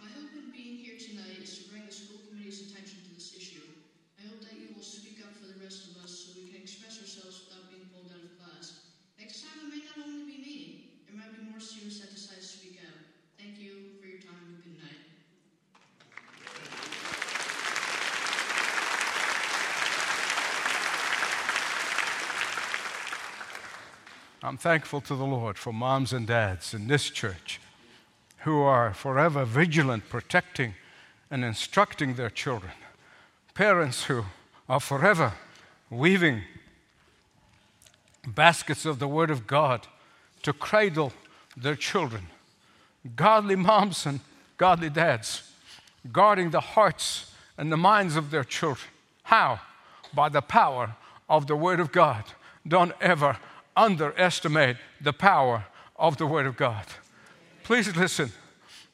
My 0.00 0.08
hope 0.16 0.32
in 0.32 0.54
being 0.54 0.78
here 0.80 0.96
tonight 0.96 1.42
is 1.42 1.60
to 1.60 1.62
bring 1.68 1.84
the 1.84 1.92
school 1.92 2.22
committee's 2.30 2.70
attention 2.70 3.04
to 3.04 3.10
this 3.12 3.36
issue. 3.36 3.66
I 4.16 4.30
hope 4.30 4.40
that 4.48 4.56
you 4.56 4.72
will 4.72 4.86
speak 4.86 5.20
up 5.20 5.34
for 5.36 5.50
the 5.50 5.58
rest 5.60 5.92
of 5.92 6.00
us 6.00 6.12
so 6.12 6.38
we 6.38 6.48
can 6.48 6.62
express 6.62 6.96
ourselves 7.02 7.44
without 7.44 7.68
being 7.68 7.84
pulled 7.92 8.08
out 8.14 8.22
of 8.24 8.32
class. 8.40 8.88
Next 9.18 9.44
time, 9.44 9.66
it 9.66 9.74
may 9.74 9.82
not 9.84 10.06
only 10.06 10.24
be 10.24 10.38
me, 10.40 10.58
there 11.04 11.16
might 11.18 11.34
be 11.36 11.44
more 11.50 11.60
students 11.60 12.00
that 12.00 12.14
decide 12.14 12.40
to 12.40 12.46
speak 12.46 12.80
out. 12.86 13.00
Thank 13.36 13.60
you 13.60 13.96
for 14.00 14.06
your 14.06 14.20
time 14.20 14.56
and 14.56 14.60
good 14.64 14.76
night. 14.80 15.10
I'm 24.50 24.56
thankful 24.56 25.00
to 25.02 25.14
the 25.14 25.24
Lord 25.24 25.58
for 25.58 25.72
moms 25.72 26.12
and 26.12 26.26
dads 26.26 26.74
in 26.74 26.88
this 26.88 27.08
church 27.08 27.60
who 28.38 28.62
are 28.62 28.92
forever 28.92 29.44
vigilant, 29.44 30.08
protecting 30.08 30.74
and 31.30 31.44
instructing 31.44 32.14
their 32.14 32.30
children. 32.30 32.72
Parents 33.54 34.06
who 34.06 34.24
are 34.68 34.80
forever 34.80 35.34
weaving 35.88 36.42
baskets 38.26 38.84
of 38.84 38.98
the 38.98 39.06
Word 39.06 39.30
of 39.30 39.46
God 39.46 39.86
to 40.42 40.52
cradle 40.52 41.12
their 41.56 41.76
children. 41.76 42.26
Godly 43.14 43.54
moms 43.54 44.04
and 44.04 44.18
godly 44.56 44.90
dads 44.90 45.48
guarding 46.10 46.50
the 46.50 46.60
hearts 46.60 47.32
and 47.56 47.70
the 47.70 47.76
minds 47.76 48.16
of 48.16 48.32
their 48.32 48.42
children. 48.42 48.88
How? 49.22 49.60
By 50.12 50.28
the 50.28 50.42
power 50.42 50.96
of 51.28 51.46
the 51.46 51.54
Word 51.54 51.78
of 51.78 51.92
God. 51.92 52.24
Don't 52.66 52.92
ever 53.00 53.36
underestimate 53.76 54.76
the 55.00 55.12
power 55.12 55.66
of 55.96 56.16
the 56.16 56.26
Word 56.26 56.46
of 56.46 56.56
God. 56.56 56.86
Please 57.62 57.94
listen. 57.96 58.32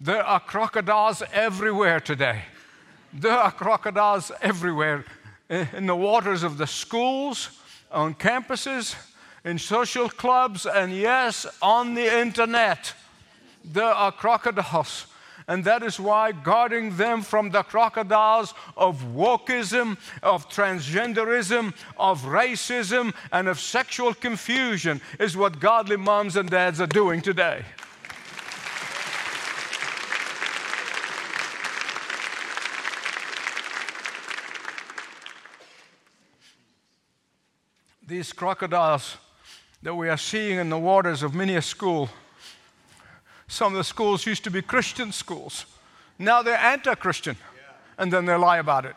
There 0.00 0.22
are 0.22 0.40
crocodiles 0.40 1.22
everywhere 1.32 2.00
today. 2.00 2.42
There 3.12 3.32
are 3.32 3.50
crocodiles 3.50 4.30
everywhere 4.42 5.04
in 5.48 5.86
the 5.86 5.96
waters 5.96 6.42
of 6.42 6.58
the 6.58 6.66
schools, 6.66 7.50
on 7.90 8.14
campuses, 8.14 8.94
in 9.44 9.58
social 9.58 10.08
clubs, 10.08 10.66
and 10.66 10.92
yes, 10.92 11.46
on 11.62 11.94
the 11.94 12.20
internet. 12.20 12.92
There 13.64 13.84
are 13.84 14.12
crocodiles. 14.12 15.06
And 15.48 15.62
that 15.64 15.84
is 15.84 16.00
why 16.00 16.32
guarding 16.32 16.96
them 16.96 17.22
from 17.22 17.50
the 17.50 17.62
crocodiles 17.62 18.52
of 18.76 19.00
wokeism, 19.14 19.96
of 20.22 20.48
transgenderism, 20.48 21.72
of 21.96 22.22
racism, 22.22 23.14
and 23.30 23.46
of 23.46 23.60
sexual 23.60 24.12
confusion 24.12 25.00
is 25.20 25.36
what 25.36 25.60
godly 25.60 25.96
moms 25.96 26.34
and 26.36 26.50
dads 26.50 26.80
are 26.80 26.88
doing 26.88 27.20
today. 27.20 27.64
These 38.04 38.32
crocodiles 38.32 39.16
that 39.82 39.94
we 39.94 40.08
are 40.08 40.16
seeing 40.16 40.58
in 40.58 40.70
the 40.70 40.78
waters 40.78 41.22
of 41.22 41.34
many 41.34 41.54
a 41.54 41.62
school. 41.62 42.08
Some 43.48 43.72
of 43.72 43.78
the 43.78 43.84
schools 43.84 44.26
used 44.26 44.44
to 44.44 44.50
be 44.50 44.62
Christian 44.62 45.12
schools. 45.12 45.66
Now 46.18 46.42
they're 46.42 46.58
anti 46.58 46.94
Christian, 46.94 47.36
and 47.98 48.12
then 48.12 48.26
they 48.26 48.34
lie 48.34 48.58
about 48.58 48.84
it. 48.84 48.96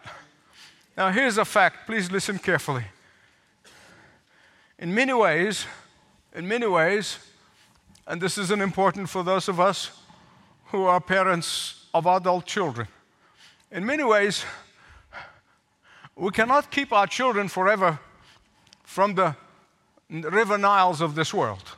Now, 0.97 1.11
here's 1.11 1.37
a 1.37 1.45
fact. 1.45 1.85
Please 1.85 2.11
listen 2.11 2.39
carefully. 2.39 2.83
In 4.77 4.93
many 4.93 5.13
ways, 5.13 5.65
in 6.35 6.47
many 6.47 6.67
ways, 6.67 7.19
and 8.05 8.19
this 8.19 8.37
is 8.37 8.51
an 8.51 8.61
important 8.61 9.09
for 9.09 9.23
those 9.23 9.47
of 9.47 9.59
us 9.59 9.91
who 10.65 10.83
are 10.85 10.99
parents 10.99 11.85
of 11.93 12.05
adult 12.05 12.45
children. 12.45 12.87
In 13.71 13.85
many 13.85 14.03
ways, 14.03 14.45
we 16.15 16.31
cannot 16.31 16.71
keep 16.71 16.91
our 16.91 17.07
children 17.07 17.47
forever 17.47 17.99
from 18.83 19.15
the 19.15 19.35
river 20.09 20.57
Niles 20.57 21.01
of 21.01 21.15
this 21.15 21.33
world. 21.33 21.77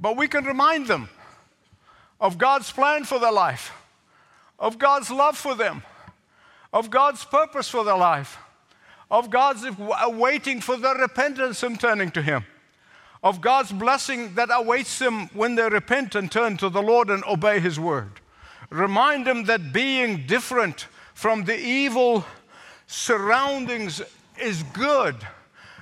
But 0.00 0.16
we 0.16 0.28
can 0.28 0.44
remind 0.44 0.86
them 0.86 1.08
of 2.20 2.38
God's 2.38 2.70
plan 2.72 3.04
for 3.04 3.18
their 3.18 3.32
life, 3.32 3.72
of 4.58 4.78
God's 4.78 5.10
love 5.10 5.36
for 5.36 5.54
them, 5.54 5.82
of 6.72 6.90
God's 6.90 7.24
purpose 7.24 7.68
for 7.68 7.84
their 7.84 7.96
life, 7.96 8.38
of 9.10 9.30
God's 9.30 9.66
waiting 10.08 10.60
for 10.60 10.76
their 10.76 10.94
repentance 10.94 11.62
and 11.62 11.78
turning 11.78 12.10
to 12.12 12.22
Him, 12.22 12.44
of 13.22 13.40
God's 13.40 13.72
blessing 13.72 14.34
that 14.34 14.48
awaits 14.52 14.98
them 14.98 15.28
when 15.34 15.54
they 15.54 15.68
repent 15.68 16.14
and 16.14 16.30
turn 16.30 16.56
to 16.58 16.68
the 16.68 16.82
Lord 16.82 17.10
and 17.10 17.24
obey 17.24 17.60
His 17.60 17.78
word. 17.78 18.20
Remind 18.70 19.26
them 19.26 19.44
that 19.44 19.72
being 19.72 20.26
different 20.26 20.86
from 21.12 21.44
the 21.44 21.58
evil 21.58 22.24
surroundings 22.86 24.00
is 24.38 24.62
good 24.62 25.16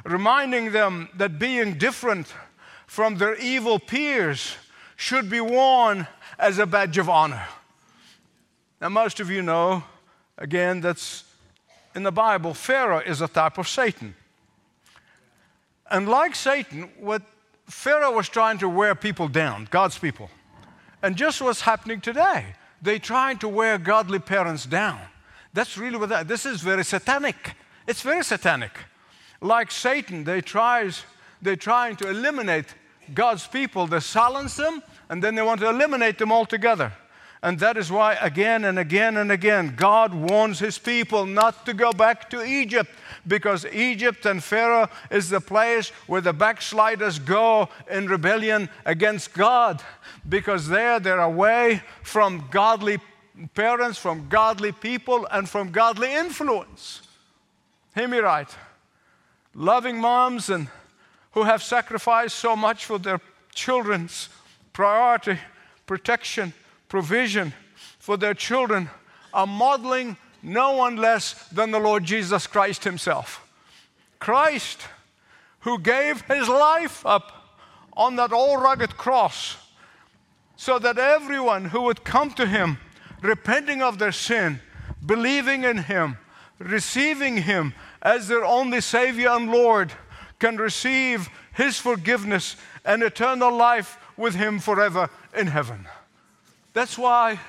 reminding 0.04 0.72
them 0.72 1.08
that 1.14 1.38
being 1.38 1.74
different 1.74 2.32
from 2.88 3.18
their 3.18 3.36
evil 3.36 3.78
peers 3.78 4.56
should 4.96 5.30
be 5.30 5.40
worn 5.40 6.08
as 6.40 6.58
a 6.58 6.66
badge 6.66 6.98
of 6.98 7.08
honor. 7.08 7.46
Now, 8.80 8.88
most 8.88 9.20
of 9.20 9.30
you 9.30 9.42
know, 9.42 9.84
again, 10.36 10.80
that's 10.80 11.22
in 11.94 12.02
the 12.02 12.10
Bible, 12.10 12.54
Pharaoh 12.54 12.98
is 12.98 13.20
a 13.20 13.28
type 13.28 13.58
of 13.58 13.68
Satan. 13.68 14.16
And 15.88 16.08
like 16.08 16.34
Satan, 16.34 16.90
what 16.98 17.22
Pharaoh 17.66 18.10
was 18.10 18.28
trying 18.28 18.58
to 18.58 18.68
wear 18.68 18.96
people 18.96 19.28
down, 19.28 19.68
God's 19.70 19.96
people. 19.96 20.30
And 21.00 21.14
just 21.14 21.40
what's 21.40 21.60
happening 21.60 22.00
today. 22.00 22.56
They're 22.82 22.98
trying 22.98 23.38
to 23.38 23.48
wear 23.48 23.78
godly 23.78 24.18
parents 24.18 24.66
down. 24.66 24.98
That's 25.52 25.78
really 25.78 25.98
what 25.98 26.08
that, 26.08 26.26
this 26.26 26.44
is 26.44 26.60
very 26.60 26.84
satanic. 26.84 27.54
It's 27.86 28.02
very 28.02 28.24
satanic 28.24 28.72
like 29.40 29.70
Satan, 29.70 30.24
they 30.24 30.40
tries, 30.40 31.04
they're 31.42 31.56
trying 31.56 31.96
to 31.96 32.08
eliminate 32.08 32.66
God's 33.14 33.46
people. 33.46 33.86
They 33.86 34.00
silence 34.00 34.56
them, 34.56 34.82
and 35.08 35.22
then 35.22 35.34
they 35.34 35.42
want 35.42 35.60
to 35.60 35.68
eliminate 35.68 36.18
them 36.18 36.32
altogether. 36.32 36.92
And 37.40 37.60
that 37.60 37.76
is 37.76 37.90
why, 37.90 38.14
again 38.14 38.64
and 38.64 38.78
again 38.78 39.16
and 39.16 39.30
again, 39.30 39.74
God 39.76 40.12
warns 40.12 40.58
his 40.58 40.76
people 40.76 41.24
not 41.24 41.64
to 41.66 41.74
go 41.74 41.92
back 41.92 42.28
to 42.30 42.42
Egypt 42.44 42.90
because 43.28 43.64
Egypt 43.66 44.26
and 44.26 44.42
Pharaoh 44.42 44.88
is 45.08 45.30
the 45.30 45.40
place 45.40 45.90
where 46.08 46.20
the 46.20 46.32
backsliders 46.32 47.20
go 47.20 47.68
in 47.88 48.08
rebellion 48.08 48.68
against 48.84 49.34
God 49.34 49.80
because 50.28 50.66
there 50.66 50.98
they're 50.98 51.20
away 51.20 51.82
from 52.02 52.48
godly 52.50 52.98
parents, 53.54 53.98
from 53.98 54.28
godly 54.28 54.72
people, 54.72 55.28
and 55.30 55.48
from 55.48 55.70
godly 55.70 56.12
influence. 56.12 57.02
Hear 57.94 58.08
me 58.08 58.18
right 58.18 58.48
loving 59.54 59.98
moms 59.98 60.50
and 60.50 60.68
who 61.32 61.44
have 61.44 61.62
sacrificed 61.62 62.36
so 62.36 62.56
much 62.56 62.84
for 62.84 62.98
their 62.98 63.20
children's 63.54 64.28
priority, 64.72 65.38
protection, 65.86 66.52
provision 66.88 67.52
for 67.98 68.16
their 68.16 68.34
children 68.34 68.88
are 69.34 69.46
modeling 69.46 70.16
no 70.42 70.72
one 70.72 70.96
less 70.96 71.48
than 71.48 71.70
the 71.70 71.78
Lord 71.78 72.04
Jesus 72.04 72.46
Christ 72.46 72.84
Himself. 72.84 73.46
Christ, 74.18 74.80
who 75.60 75.78
gave 75.78 76.22
His 76.22 76.48
life 76.48 77.04
up 77.04 77.58
on 77.92 78.16
that 78.16 78.32
old 78.32 78.62
rugged 78.62 78.96
cross 78.96 79.56
so 80.56 80.78
that 80.78 80.98
everyone 80.98 81.66
who 81.66 81.82
would 81.82 82.04
come 82.04 82.30
to 82.30 82.46
Him, 82.46 82.78
repenting 83.20 83.82
of 83.82 83.98
their 83.98 84.12
sin, 84.12 84.60
believing 85.04 85.64
in 85.64 85.78
Him, 85.78 86.18
receiving 86.58 87.38
Him 87.38 87.74
as 88.00 88.28
their 88.28 88.44
only 88.44 88.80
Savior 88.80 89.30
and 89.30 89.50
Lord 89.50 89.92
can 90.38 90.56
receive 90.56 91.28
His 91.54 91.78
forgiveness 91.78 92.56
and 92.84 93.02
eternal 93.02 93.54
life 93.54 93.98
with 94.16 94.34
Him 94.34 94.58
forever 94.58 95.10
in 95.36 95.48
heaven. 95.48 95.86
That's 96.72 96.98
why 96.98 97.40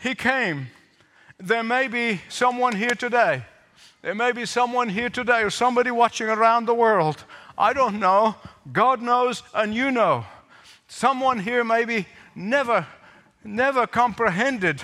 He 0.00 0.14
came. 0.14 0.68
There 1.38 1.62
may 1.62 1.88
be 1.88 2.20
someone 2.28 2.76
here 2.76 2.94
today. 2.94 3.44
There 4.02 4.14
may 4.14 4.32
be 4.32 4.46
someone 4.46 4.88
here 4.88 5.10
today 5.10 5.42
or 5.42 5.50
somebody 5.50 5.90
watching 5.90 6.28
around 6.28 6.66
the 6.66 6.74
world. 6.74 7.24
I 7.58 7.72
don't 7.72 7.98
know. 7.98 8.36
God 8.72 9.02
knows 9.02 9.42
and 9.54 9.74
you 9.74 9.90
know. 9.90 10.24
Someone 10.88 11.40
here 11.40 11.64
maybe 11.64 12.06
never, 12.34 12.86
never 13.44 13.86
comprehended 13.86 14.82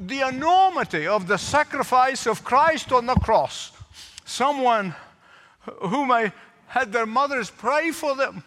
the 0.00 0.26
enormity 0.26 1.06
of 1.06 1.26
the 1.26 1.36
sacrifice 1.36 2.26
of 2.26 2.42
Christ 2.42 2.92
on 2.92 3.06
the 3.06 3.14
cross 3.14 3.72
someone 4.24 4.94
who 5.82 6.06
may 6.06 6.32
had 6.72 6.90
their 6.90 7.04
mothers 7.04 7.50
pray 7.50 7.90
for 7.90 8.16
them, 8.16 8.42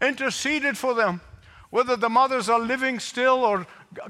interceded 0.00 0.78
for 0.78 0.94
them, 0.94 1.20
whether 1.70 1.96
the 1.96 2.08
mothers 2.08 2.48
are 2.48 2.60
living 2.60 3.00
still 3.00 3.44
or 3.44 3.66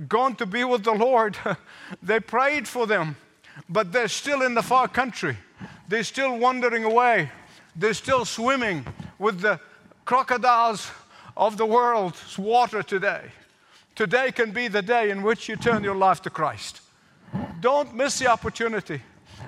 gone 0.08 0.36
to 0.36 0.44
be 0.44 0.62
with 0.62 0.84
the 0.84 0.92
Lord, 0.92 1.34
they 2.02 2.20
prayed 2.20 2.68
for 2.68 2.86
them, 2.86 3.16
but 3.66 3.92
they're 3.92 4.08
still 4.08 4.42
in 4.42 4.52
the 4.52 4.62
far 4.62 4.88
country. 4.88 5.38
They're 5.88 6.04
still 6.04 6.36
wandering 6.36 6.84
away. 6.84 7.30
They're 7.74 7.94
still 7.94 8.26
swimming 8.26 8.84
with 9.18 9.40
the 9.40 9.58
crocodiles 10.04 10.90
of 11.34 11.56
the 11.56 11.64
world's 11.64 12.38
water 12.38 12.82
today. 12.82 13.32
Today 13.94 14.32
can 14.32 14.50
be 14.50 14.68
the 14.68 14.82
day 14.82 15.08
in 15.08 15.22
which 15.22 15.48
you 15.48 15.56
turn 15.56 15.82
your 15.82 15.96
life 15.96 16.20
to 16.22 16.30
Christ. 16.30 16.82
Don't 17.62 17.94
miss 17.94 18.18
the 18.18 18.26
opportunity. 18.26 19.00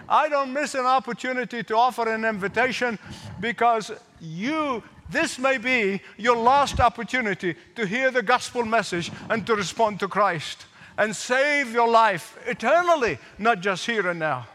I 0.08 0.28
don't 0.28 0.52
miss 0.52 0.74
an 0.74 0.86
opportunity 0.86 1.62
to 1.64 1.76
offer 1.76 2.08
an 2.08 2.24
invitation 2.24 2.98
because 3.40 3.90
you, 4.20 4.82
this 5.10 5.38
may 5.38 5.58
be 5.58 6.00
your 6.16 6.36
last 6.36 6.80
opportunity 6.80 7.54
to 7.74 7.86
hear 7.86 8.10
the 8.10 8.22
gospel 8.22 8.64
message 8.64 9.10
and 9.28 9.46
to 9.46 9.54
respond 9.54 10.00
to 10.00 10.08
Christ 10.08 10.66
and 10.98 11.14
save 11.14 11.72
your 11.72 11.88
life 11.88 12.38
eternally, 12.46 13.18
not 13.38 13.60
just 13.60 13.86
here 13.86 14.08
and 14.08 14.18
now. 14.18 14.46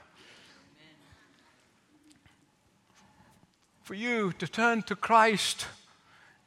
For 3.83 3.93
you 3.95 4.31
to 4.33 4.47
turn 4.47 4.83
to 4.83 4.95
Christ 4.95 5.67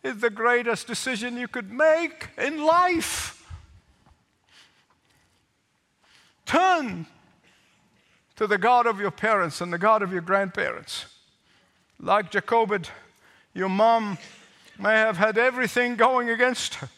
is 0.02 0.18
the 0.18 0.30
greatest 0.30 0.86
decision 0.86 1.36
you 1.36 1.48
could 1.48 1.70
make 1.70 2.28
in 2.38 2.62
life. 2.62 3.46
Turn 6.46 7.06
to 8.36 8.46
the 8.46 8.58
God 8.58 8.86
of 8.86 9.00
your 9.00 9.10
parents 9.10 9.60
and 9.60 9.72
the 9.72 9.78
God 9.78 10.02
of 10.02 10.12
your 10.12 10.20
grandparents. 10.20 11.06
Like 12.00 12.30
Jochebed, 12.30 12.88
your 13.54 13.68
mom 13.68 14.18
may 14.78 14.94
have 14.94 15.16
had 15.16 15.38
everything 15.38 15.96
going 15.96 16.30
against 16.30 16.76
her 16.76 16.88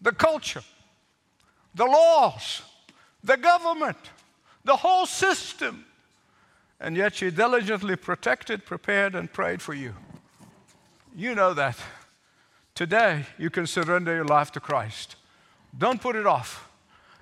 the 0.00 0.12
culture, 0.12 0.62
the 1.74 1.86
laws, 1.86 2.60
the 3.22 3.38
government, 3.38 3.96
the 4.62 4.76
whole 4.76 5.06
system. 5.06 5.86
And 6.78 6.94
yet 6.94 7.14
she 7.14 7.30
diligently 7.30 7.96
protected, 7.96 8.66
prepared, 8.66 9.14
and 9.14 9.32
prayed 9.32 9.62
for 9.62 9.72
you. 9.72 9.94
You 11.16 11.34
know 11.34 11.54
that. 11.54 11.78
Today, 12.74 13.24
you 13.38 13.48
can 13.48 13.66
surrender 13.66 14.14
your 14.14 14.26
life 14.26 14.52
to 14.52 14.60
Christ. 14.60 15.16
Don't 15.76 16.02
put 16.02 16.16
it 16.16 16.26
off. 16.26 16.63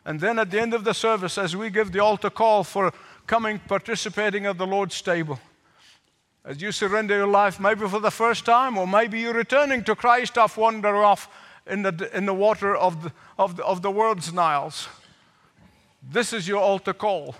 And 0.04 0.20
then 0.20 0.38
at 0.38 0.50
the 0.50 0.60
end 0.60 0.74
of 0.74 0.84
the 0.84 0.94
service, 0.94 1.38
as 1.38 1.56
we 1.56 1.70
give 1.70 1.92
the 1.92 2.00
altar 2.00 2.30
call 2.30 2.64
for 2.64 2.92
coming, 3.26 3.60
participating 3.60 4.46
at 4.46 4.58
the 4.58 4.66
Lord's 4.66 5.00
table, 5.00 5.38
as 6.44 6.60
you 6.60 6.72
surrender 6.72 7.16
your 7.16 7.28
life, 7.28 7.60
maybe 7.60 7.86
for 7.86 8.00
the 8.00 8.10
first 8.10 8.44
time, 8.44 8.76
or 8.76 8.86
maybe 8.86 9.20
you're 9.20 9.32
returning 9.34 9.84
to 9.84 9.94
Christ 9.94 10.36
off 10.36 10.56
wander 10.56 11.04
off 11.04 11.28
in 11.66 11.82
the, 11.82 12.10
in 12.12 12.26
the 12.26 12.34
water 12.34 12.74
of 12.74 13.04
the, 13.04 13.12
of, 13.38 13.56
the, 13.56 13.64
of 13.64 13.82
the 13.82 13.90
world's 13.90 14.32
Niles. 14.32 14.88
This 16.02 16.32
is 16.32 16.48
your 16.48 16.60
altar 16.60 16.92
call. 16.92 17.36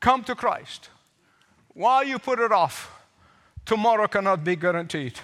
Come 0.00 0.24
to 0.24 0.34
Christ. 0.34 0.90
Why 1.74 2.02
you 2.02 2.18
put 2.18 2.40
it 2.40 2.50
off? 2.50 2.92
Tomorrow 3.64 4.08
cannot 4.08 4.42
be 4.42 4.56
guaranteed. 4.56 5.20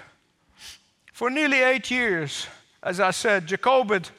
For 1.13 1.29
nearly 1.29 1.61
eight 1.61 1.91
years, 1.91 2.47
as 2.83 3.01
I 3.01 3.11
said, 3.11 3.47
Jochebed 3.47 4.11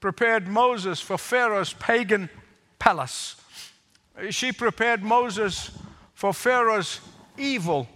prepared 0.00 0.48
Moses 0.48 1.00
for 1.00 1.18
Pharaoh's 1.18 1.74
pagan 1.74 2.30
palace. 2.78 3.36
She 4.30 4.50
prepared 4.52 5.02
Moses 5.02 5.70
for 6.14 6.32
Pharaoh's 6.32 7.00
evil 7.38 7.88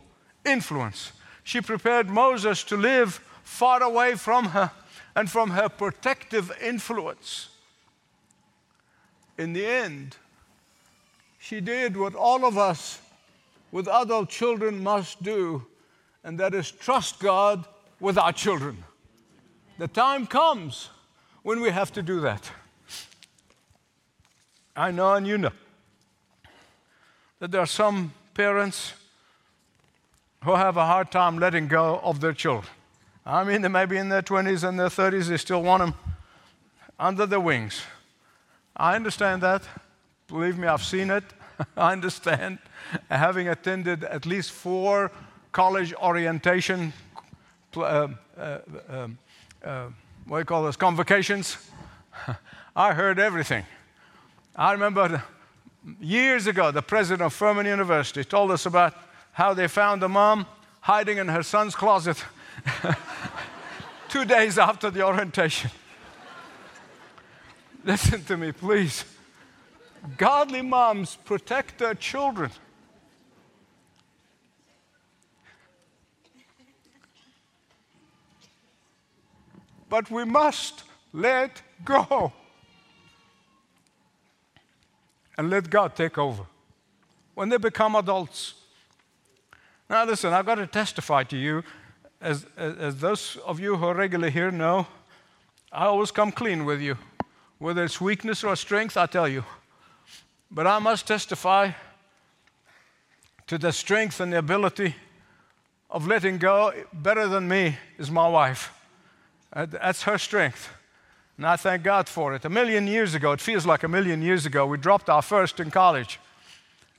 influence. 0.45 1.13
She 1.43 1.61
prepared 1.61 2.09
Moses 2.09 2.63
to 2.65 2.77
live 2.77 3.15
far 3.43 3.83
away 3.83 4.15
from 4.15 4.47
her 4.47 4.71
and 5.17 5.31
from 5.31 5.51
her 5.51 5.69
protective 5.69 6.53
influence. 6.63 7.49
In 9.39 9.53
the 9.53 9.67
end, 9.67 10.17
she 11.39 11.61
did 11.61 11.97
what 11.97 12.15
all 12.15 12.45
of 12.45 12.57
us 12.57 13.01
with 13.73 13.89
adult 13.89 14.31
children 14.31 14.83
must 14.83 15.23
do, 15.23 15.67
and 16.23 16.39
that 16.39 16.55
is 16.55 16.71
trust 16.71 17.19
God 17.19 17.67
with 18.01 18.17
our 18.17 18.33
children. 18.33 18.85
The 19.79 19.89
time 19.89 20.27
comes 20.27 20.89
when 21.45 21.61
we 21.61 21.71
have 21.71 21.93
to 21.93 22.03
do 22.03 22.21
that. 22.21 22.51
I 24.75 24.91
know 24.91 25.15
and 25.15 25.25
you 25.27 25.39
know 25.39 25.53
that 27.39 27.53
there 27.53 27.61
are 27.61 27.67
some 27.67 28.13
parents 28.33 28.95
who 30.43 30.55
have 30.57 30.77
a 30.77 30.87
hard 30.87 31.13
time 31.13 31.39
letting 31.39 31.69
go 31.69 32.01
of 32.03 32.21
their 32.21 32.33
children. 32.33 32.69
I 33.25 33.45
mean, 33.45 33.63
they 33.63 33.69
may 33.69 33.87
be 33.87 33.99
in 33.99 34.09
their 34.09 34.23
20s 34.23 34.67
and 34.67 34.79
their 34.79 34.89
30s, 34.89 35.29
they 35.29 35.37
still 35.37 35.63
want 35.63 35.83
them 35.83 35.95
under 36.99 37.27
their 37.27 37.41
wings. 37.41 37.83
I 38.77 38.97
understand 38.97 39.43
that. 39.43 39.63
Believe 40.27 40.59
me, 40.59 40.67
I've 40.67 40.83
seen 40.83 41.11
it. 41.11 41.25
I 41.77 41.93
understand. 41.93 42.59
Having 43.11 43.49
attended 43.49 44.05
at 44.05 44.27
least 44.27 44.51
four 44.51 45.13
college 45.53 45.95
orientation, 45.95 46.93
uh, 47.77 48.09
uh, 48.37 48.59
um, 48.89 49.19
uh, 49.63 49.89
what 50.27 50.39
do 50.39 50.41
you 50.41 50.45
call 50.45 50.63
those, 50.63 50.77
convocations, 50.77 51.59
I 52.77 52.95
heard 52.95 53.19
everything. 53.19 53.65
I 54.57 54.73
remember 54.73 55.23
years 56.01 56.47
ago, 56.47 56.71
the 56.71 56.83
president 56.83 57.23
of 57.23 57.33
Furman 57.33 57.67
University 57.67 58.25
told 58.25 58.51
us 58.51 58.67
about 58.67 58.95
how 59.33 59.53
they 59.53 59.69
found 59.69 60.03
a 60.03 60.09
mom 60.09 60.47
hiding 60.81 61.19
in 61.19 61.29
her 61.29 61.43
son's 61.43 61.75
closet 61.75 62.25
two 64.09 64.25
days 64.25 64.59
after 64.59 64.91
the 64.91 65.05
orientation. 65.05 65.71
Listen 67.85 68.25
to 68.25 68.37
me, 68.37 68.53
please. 68.53 69.05
Godly 70.17 70.63
moms 70.63 71.17
protect 71.25 71.79
their 71.79 71.95
children. 71.95 72.51
But 79.95 80.11
we 80.11 80.25
must 80.25 80.83
let 81.13 81.63
go 81.85 82.33
and 85.39 85.49
let 85.49 85.71
God 85.71 85.95
take 85.95 86.19
over 86.19 86.43
when 87.37 87.49
they 87.49 87.59
become 87.59 87.95
adults. 87.95 88.55
Now, 89.89 90.05
listen, 90.05 90.33
I've 90.33 90.47
got 90.47 90.57
to 90.57 90.67
testify 90.67 91.23
to 91.23 91.37
you, 91.37 91.63
as, 92.21 92.45
as, 92.57 92.77
as 92.79 92.97
those 92.99 93.37
of 93.47 93.61
you 93.61 93.77
who 93.77 93.87
are 93.87 93.95
regularly 93.95 94.33
here 94.33 94.51
know, 94.51 94.89
I 95.71 95.85
always 95.85 96.11
come 96.11 96.33
clean 96.33 96.65
with 96.65 96.81
you. 96.81 96.99
Whether 97.59 97.85
it's 97.85 98.01
weakness 98.01 98.43
or 98.43 98.57
strength, 98.57 98.97
I 98.97 99.07
tell 99.07 99.29
you. 99.29 99.45
But 100.51 100.67
I 100.67 100.81
must 100.81 101.07
testify 101.07 101.71
to 103.47 103.59
the 103.59 103.71
strength 103.71 104.19
and 104.19 104.33
the 104.33 104.39
ability 104.39 104.97
of 105.89 106.09
letting 106.09 106.39
go. 106.39 106.73
Better 106.93 107.29
than 107.29 107.47
me 107.47 107.79
is 107.97 108.11
my 108.11 108.27
wife. 108.27 108.73
That's 109.55 110.03
her 110.03 110.19
strength. 110.19 110.69
And 111.37 111.47
I 111.47 111.57
thank 111.57 111.83
God 111.83 112.09
for 112.09 112.35
it. 112.35 112.45
A 112.45 112.49
million 112.49 112.87
years 112.87 113.15
ago, 113.15 113.33
it 113.33 113.41
feels 113.41 113.65
like 113.65 113.83
a 113.83 113.89
million 113.89 114.21
years 114.21 114.47
ago, 114.47 114.67
we 114.67 114.79
dropped 114.79 115.09
our 115.09 115.23
first 115.23 115.61
in 115.61 115.71
college. 115.71 116.21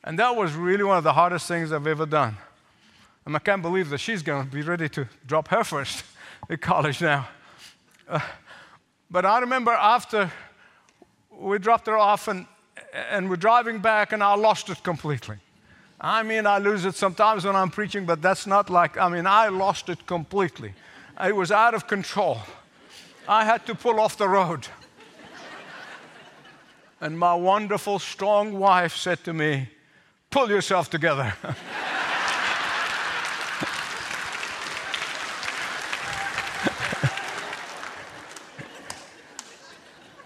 And 0.03 0.19
that 0.19 0.35
was 0.35 0.53
really 0.53 0.83
one 0.83 0.97
of 0.97 1.03
the 1.03 1.13
hardest 1.13 1.47
things 1.47 1.71
I've 1.71 1.87
ever 1.87 2.05
done. 2.05 2.37
And 3.25 3.35
I 3.35 3.39
can't 3.39 3.61
believe 3.61 3.89
that 3.89 3.99
she's 3.99 4.21
going 4.21 4.45
to 4.45 4.51
be 4.51 4.61
ready 4.61 4.87
to 4.89 5.07
drop 5.25 5.47
her 5.49 5.63
first 5.63 6.03
in 6.49 6.57
college 6.57 7.01
now. 7.01 7.27
Uh, 8.07 8.19
but 9.09 9.25
I 9.25 9.39
remember 9.39 9.71
after 9.71 10.31
we 11.31 11.57
dropped 11.57 11.87
her 11.87 11.97
off 11.97 12.27
and, 12.27 12.45
and 13.09 13.29
we're 13.29 13.35
driving 13.35 13.79
back, 13.79 14.13
and 14.13 14.23
I 14.23 14.35
lost 14.35 14.69
it 14.69 14.83
completely. 14.83 15.37
I 15.99 16.23
mean, 16.23 16.45
I 16.45 16.59
lose 16.59 16.85
it 16.85 16.95
sometimes 16.95 17.45
when 17.45 17.55
I'm 17.55 17.69
preaching, 17.69 18.05
but 18.05 18.21
that's 18.21 18.45
not 18.45 18.69
like, 18.69 18.97
I 18.97 19.09
mean, 19.09 19.25
I 19.25 19.47
lost 19.47 19.89
it 19.89 20.05
completely. 20.05 20.73
It 21.23 21.35
was 21.35 21.51
out 21.51 21.73
of 21.73 21.87
control. 21.87 22.39
I 23.27 23.45
had 23.45 23.65
to 23.67 23.75
pull 23.75 23.99
off 23.99 24.17
the 24.17 24.27
road. 24.27 24.67
and 26.99 27.17
my 27.17 27.33
wonderful, 27.33 27.99
strong 27.99 28.59
wife 28.59 28.95
said 28.95 29.23
to 29.23 29.33
me, 29.33 29.69
Pull 30.29 30.49
yourself 30.49 30.89
together. 30.89 31.33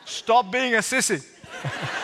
Stop 0.06 0.52
being 0.52 0.74
a 0.74 0.80
sissy. 0.80 1.24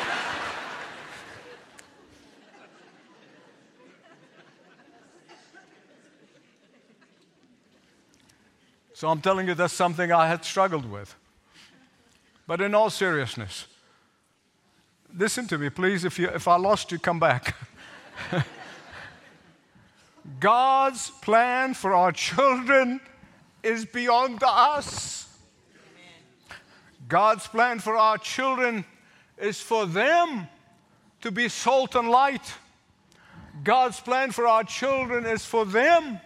So 9.05 9.11
I'm 9.11 9.21
telling 9.21 9.47
you, 9.47 9.53
that's 9.53 9.71
something 9.71 10.11
I 10.11 10.27
had 10.27 10.43
struggled 10.43 10.89
with. 10.89 11.13
But 12.47 12.59
in 12.59 12.73
all 12.73 12.89
seriousness, 12.89 13.67
listen 15.15 15.45
to 15.49 15.59
me, 15.59 15.69
please. 15.69 16.05
If, 16.05 16.17
you, 16.17 16.27
if 16.29 16.47
I 16.47 16.55
lost 16.55 16.91
you, 16.91 16.97
come 16.97 17.19
back. 17.19 17.55
God's 20.39 21.11
plan 21.21 21.75
for 21.75 21.93
our 21.93 22.11
children 22.13 22.99
is 23.61 23.85
beyond 23.85 24.41
us. 24.41 25.31
God's 27.07 27.45
plan 27.45 27.77
for 27.77 27.95
our 27.95 28.17
children 28.17 28.85
is 29.37 29.61
for 29.61 29.85
them 29.85 30.47
to 31.21 31.29
be 31.29 31.47
salt 31.47 31.93
and 31.93 32.09
light. 32.09 32.55
God's 33.63 33.99
plan 33.99 34.31
for 34.31 34.47
our 34.47 34.63
children 34.63 35.27
is 35.27 35.45
for 35.45 35.63
them 35.63 36.19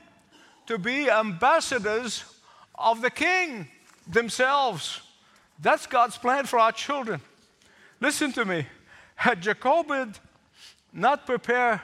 to 0.68 0.78
be 0.78 1.10
ambassadors 1.10 2.24
of 2.80 3.02
the 3.02 3.12
king 3.12 3.68
themselves. 4.08 5.02
That's 5.62 5.86
God's 5.86 6.18
plan 6.18 6.46
for 6.46 6.60
our 6.60 6.72
children. 6.72 7.22
Listen 8.00 8.32
to 8.34 8.46
me. 8.46 8.66
Had 9.16 9.42
Jochebed 9.42 10.20
not 10.94 11.26
prepared 11.26 11.82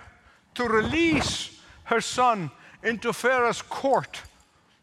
to 0.55 0.63
release 0.63 1.59
her 1.85 1.99
son 1.99 2.49
into 2.81 3.11
Pharaoh's 3.11 3.61
court, 3.61 4.21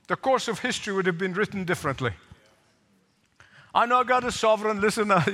the 0.07 0.17
course 0.17 0.49
of 0.49 0.59
history 0.59 0.93
would 0.93 1.07
have 1.07 1.19
been 1.19 1.33
written 1.33 1.65
differently. 1.65 2.13
I 3.75 3.87
know 3.87 4.05
God 4.05 4.25
is 4.25 4.39
sovereign. 4.39 4.83
Listen, 4.83 5.11
uh, 5.11 5.25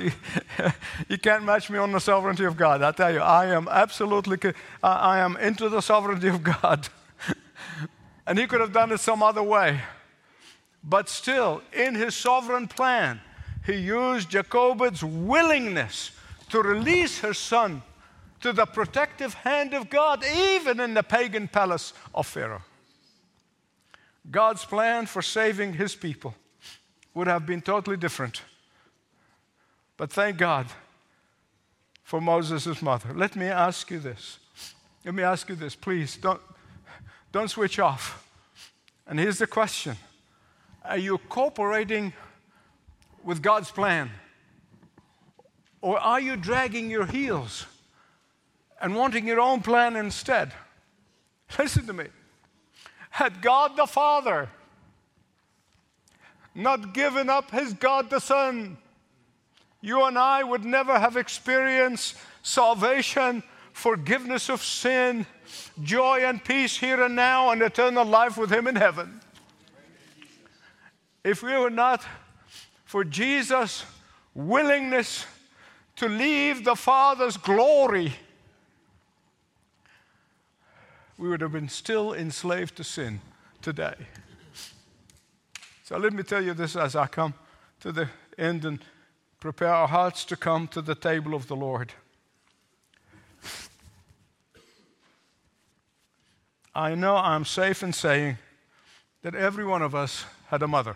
you 1.09 1.17
can't 1.17 1.43
match 1.43 1.69
me 1.69 1.77
on 1.77 1.91
the 1.91 1.99
sovereignty 1.99 2.45
of 2.45 2.55
God. 2.55 2.81
I 2.81 2.93
tell 2.93 3.11
you, 3.11 3.19
I 3.19 3.47
am 3.47 3.67
absolutely, 3.69 4.53
I 4.81 5.19
am 5.19 5.35
into 5.37 5.67
the 5.67 5.81
sovereignty 5.81 6.29
of 6.29 6.41
God. 6.41 6.87
and 8.27 8.39
He 8.39 8.47
could 8.47 8.61
have 8.61 8.71
done 8.71 8.93
it 8.93 9.01
some 9.01 9.21
other 9.21 9.43
way. 9.43 9.81
But 10.83 11.09
still, 11.09 11.61
in 11.73 11.95
his 11.95 12.15
sovereign 12.15 12.67
plan, 12.67 13.21
he 13.65 13.75
used 13.75 14.29
Jochebed's 14.29 15.03
willingness 15.03 16.11
to 16.49 16.61
release 16.61 17.19
her 17.19 17.33
son 17.33 17.81
to 18.41 18.53
the 18.53 18.65
protective 18.65 19.33
hand 19.33 19.73
of 19.73 19.89
God, 19.89 20.23
even 20.25 20.79
in 20.79 20.93
the 20.93 21.03
pagan 21.03 21.47
palace 21.47 21.93
of 22.13 22.25
Pharaoh. 22.25 22.63
God's 24.31 24.63
plan 24.65 25.05
for 25.05 25.21
saving 25.21 25.73
his 25.73 25.95
people 25.95 26.35
would 27.13 27.27
have 27.27 27.45
been 27.45 27.61
totally 27.61 27.97
different. 27.97 28.41
But 29.97 30.11
thank 30.11 30.37
God 30.37 30.67
for 32.03 32.21
Moses' 32.21 32.81
mother. 32.81 33.13
Let 33.13 33.35
me 33.35 33.47
ask 33.47 33.91
you 33.91 33.99
this. 33.99 34.39
Let 35.03 35.13
me 35.13 35.23
ask 35.23 35.49
you 35.49 35.55
this, 35.55 35.75
please. 35.75 36.15
Don't, 36.17 36.41
don't 37.31 37.49
switch 37.49 37.79
off. 37.79 38.25
And 39.05 39.19
here's 39.19 39.39
the 39.39 39.47
question 39.47 39.97
are 40.89 40.97
you 40.97 41.19
cooperating 41.29 42.13
with 43.23 43.43
God's 43.43 43.69
plan? 43.69 44.09
Or 45.81 45.99
are 45.99 46.19
you 46.19 46.35
dragging 46.35 46.89
your 46.89 47.05
heels 47.05 47.67
and 48.81 48.95
wanting 48.95 49.27
your 49.27 49.39
own 49.39 49.61
plan 49.61 49.95
instead? 49.95 50.51
Listen 51.59 51.85
to 51.85 51.93
me. 51.93 52.07
Had 53.11 53.41
God 53.41 53.77
the 53.77 53.85
Father 53.85 54.49
not 56.55 56.93
given 56.93 57.29
up 57.29 57.51
his 57.51 57.73
God 57.73 58.09
the 58.09 58.19
Son, 58.19 58.75
you 59.81 60.03
and 60.05 60.17
I 60.17 60.43
would 60.43 60.65
never 60.65 60.99
have 60.99 61.15
experienced 61.17 62.15
salvation, 62.41 63.43
forgiveness 63.73 64.49
of 64.49 64.63
sin, 64.63 65.27
joy 65.83 66.21
and 66.25 66.43
peace 66.43 66.77
here 66.77 67.03
and 67.03 67.15
now, 67.15 67.51
and 67.51 67.61
eternal 67.61 68.05
life 68.05 68.37
with 68.37 68.51
him 68.51 68.67
in 68.67 68.75
heaven. 68.75 69.21
If 71.23 71.43
we 71.43 71.57
were 71.57 71.69
not 71.69 72.05
for 72.85 73.03
Jesus' 73.03 73.85
willingness 74.33 75.25
to 75.97 76.07
leave 76.07 76.63
the 76.63 76.75
Father's 76.75 77.37
glory, 77.37 78.13
we 81.17 81.27
would 81.27 81.41
have 81.41 81.51
been 81.51 81.69
still 81.69 82.13
enslaved 82.13 82.77
to 82.77 82.83
sin 82.83 83.19
today. 83.61 83.95
So 85.83 85.97
let 85.97 86.13
me 86.13 86.23
tell 86.23 86.43
you 86.43 86.53
this 86.53 86.75
as 86.75 86.95
I 86.95 87.07
come 87.07 87.33
to 87.81 87.91
the 87.91 88.07
end 88.37 88.63
and 88.63 88.79
prepare 89.39 89.73
our 89.73 89.87
hearts 89.87 90.23
to 90.25 90.37
come 90.37 90.67
to 90.69 90.81
the 90.81 90.95
table 90.95 91.33
of 91.33 91.47
the 91.47 91.55
Lord. 91.55 91.93
I 96.73 96.95
know 96.95 97.17
I'm 97.17 97.43
safe 97.43 97.83
in 97.83 97.91
saying 97.91 98.37
that 99.23 99.35
every 99.35 99.65
one 99.65 99.81
of 99.81 99.93
us 99.93 100.25
had 100.47 100.63
a 100.63 100.67
mother. 100.67 100.95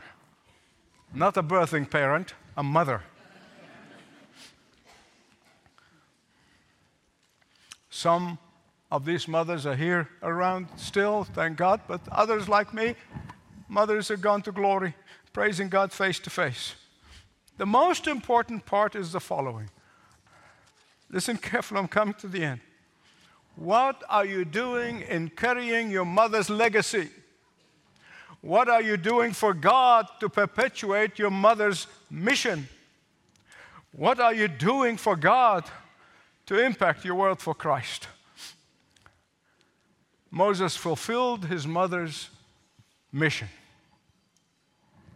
Not 1.16 1.38
a 1.38 1.44
birthing 1.44 1.90
parent, 1.90 2.34
a 2.58 2.64
mother. 2.64 3.04
Some 7.90 8.40
of 8.92 9.06
these 9.06 9.28
mothers 9.28 9.66
are 9.66 9.76
here 9.76 10.10
around 10.24 10.68
still, 10.76 11.24
thank 11.24 11.58
God, 11.58 11.82
but 11.88 12.02
others 12.12 12.50
like 12.50 12.74
me, 12.74 12.96
mothers 13.70 14.10
are 14.10 14.18
gone 14.18 14.42
to 14.42 14.52
glory, 14.52 14.96
praising 15.34 15.70
God 15.70 15.92
face 15.92 16.20
to 16.22 16.30
face. 16.30 16.74
The 17.58 17.66
most 17.68 18.08
important 18.08 18.66
part 18.66 18.96
is 18.96 19.12
the 19.12 19.20
following. 19.20 19.70
Listen 21.12 21.38
carefully, 21.38 21.80
I'm 21.80 21.88
coming 21.88 22.16
to 22.16 22.28
the 22.28 22.44
end. 22.44 22.62
What 23.56 24.04
are 24.10 24.26
you 24.26 24.46
doing 24.46 25.02
in 25.02 25.30
carrying 25.30 25.92
your 25.92 26.06
mother's 26.06 26.50
legacy? 26.50 27.10
What 28.44 28.68
are 28.68 28.82
you 28.82 28.98
doing 28.98 29.32
for 29.32 29.54
God 29.54 30.06
to 30.20 30.28
perpetuate 30.28 31.18
your 31.18 31.30
mother's 31.30 31.88
mission? 32.12 32.68
What 33.94 34.20
are 34.20 34.34
you 34.34 34.50
doing 34.50 34.98
for 34.98 35.16
God 35.16 35.64
to 36.48 36.60
impact 36.62 37.06
your 37.06 37.16
world 37.16 37.40
for 37.40 37.56
Christ? 37.56 38.10
Moses 40.30 40.76
fulfilled 40.76 41.46
his 41.46 41.66
mother's 41.66 42.30
mission. 43.14 43.48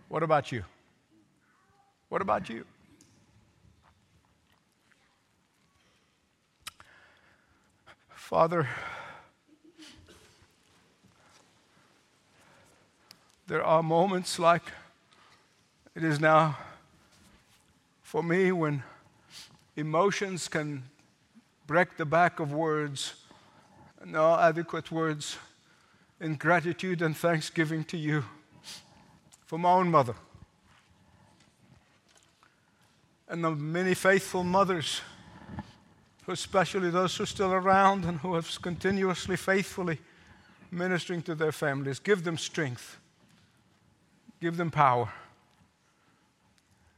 What 0.08 0.24
about 0.24 0.54
you? 0.54 0.64
What 2.08 2.22
about 2.22 2.48
you? 2.48 2.64
Father, 8.16 8.70
there 13.48 13.64
are 13.64 13.82
moments 13.82 14.38
like 14.40 14.64
it 15.96 16.04
is 16.04 16.20
now 16.20 16.58
for 18.02 18.22
me 18.22 18.52
when 18.52 18.84
emotions 19.76 20.48
can 20.48 20.84
break 21.66 21.98
the 21.98 22.06
back 22.06 22.40
of 22.40 22.54
words, 22.54 23.16
no 24.06 24.38
adequate 24.38 24.92
words, 24.92 25.38
in 26.20 26.36
gratitude 26.36 27.02
and 27.02 27.16
thanksgiving 27.16 27.84
to 27.84 27.98
you 27.98 28.24
for 29.46 29.58
my 29.58 29.72
own 29.72 29.90
mother 29.90 30.16
and 33.30 33.44
the 33.44 33.52
many 33.52 33.94
faithful 33.94 34.44
mothers, 34.44 35.02
especially 36.28 36.90
those 36.90 37.16
who 37.16 37.24
are 37.24 37.28
still 37.28 37.54
around 37.54 38.06
and 38.06 38.20
who 38.20 38.36
have 38.36 38.62
continuously, 38.62 39.36
faithfully 39.36 40.00
ministering 40.72 41.22
to 41.22 41.36
their 41.36 41.52
families. 41.52 42.00
Give 42.00 42.24
them 42.24 42.38
strength, 42.38 42.98
give 44.40 44.58
them 44.58 44.72
power, 44.72 45.12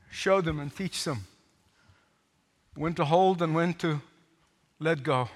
show 0.10 0.42
them 0.42 0.60
and 0.60 0.76
teach 0.76 1.04
them 1.04 1.26
when 2.76 2.94
to 2.94 3.06
hold 3.06 3.42
and 3.42 3.56
when 3.56 3.74
to 3.76 4.02
let 4.80 5.04
go, 5.04 5.30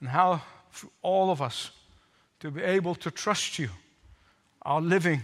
and 0.00 0.08
how 0.08 0.42
for 0.70 0.88
all 1.02 1.30
of 1.30 1.40
us 1.40 1.70
to 2.40 2.50
be 2.50 2.62
able 2.62 2.94
to 2.96 3.10
trust 3.10 3.58
you, 3.58 3.70
our 4.62 4.80
living 4.80 5.22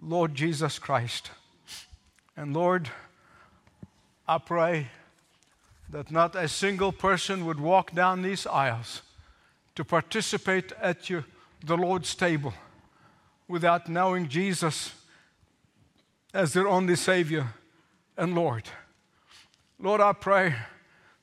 Lord 0.00 0.34
Jesus 0.34 0.78
Christ. 0.78 1.30
And 2.36 2.54
Lord, 2.54 2.88
I 4.26 4.38
pray 4.38 4.88
that 5.90 6.10
not 6.10 6.36
a 6.36 6.48
single 6.48 6.92
person 6.92 7.44
would 7.46 7.60
walk 7.60 7.94
down 7.94 8.22
these 8.22 8.46
aisles 8.46 9.02
to 9.74 9.84
participate 9.84 10.72
at 10.80 11.10
your, 11.10 11.24
the 11.64 11.76
Lord's 11.76 12.14
table 12.14 12.54
without 13.48 13.88
knowing 13.88 14.28
Jesus 14.28 14.92
as 16.34 16.52
their 16.52 16.68
only 16.68 16.94
Savior 16.94 17.54
and 18.16 18.34
Lord. 18.34 18.68
Lord, 19.80 20.00
I 20.00 20.12
pray 20.12 20.54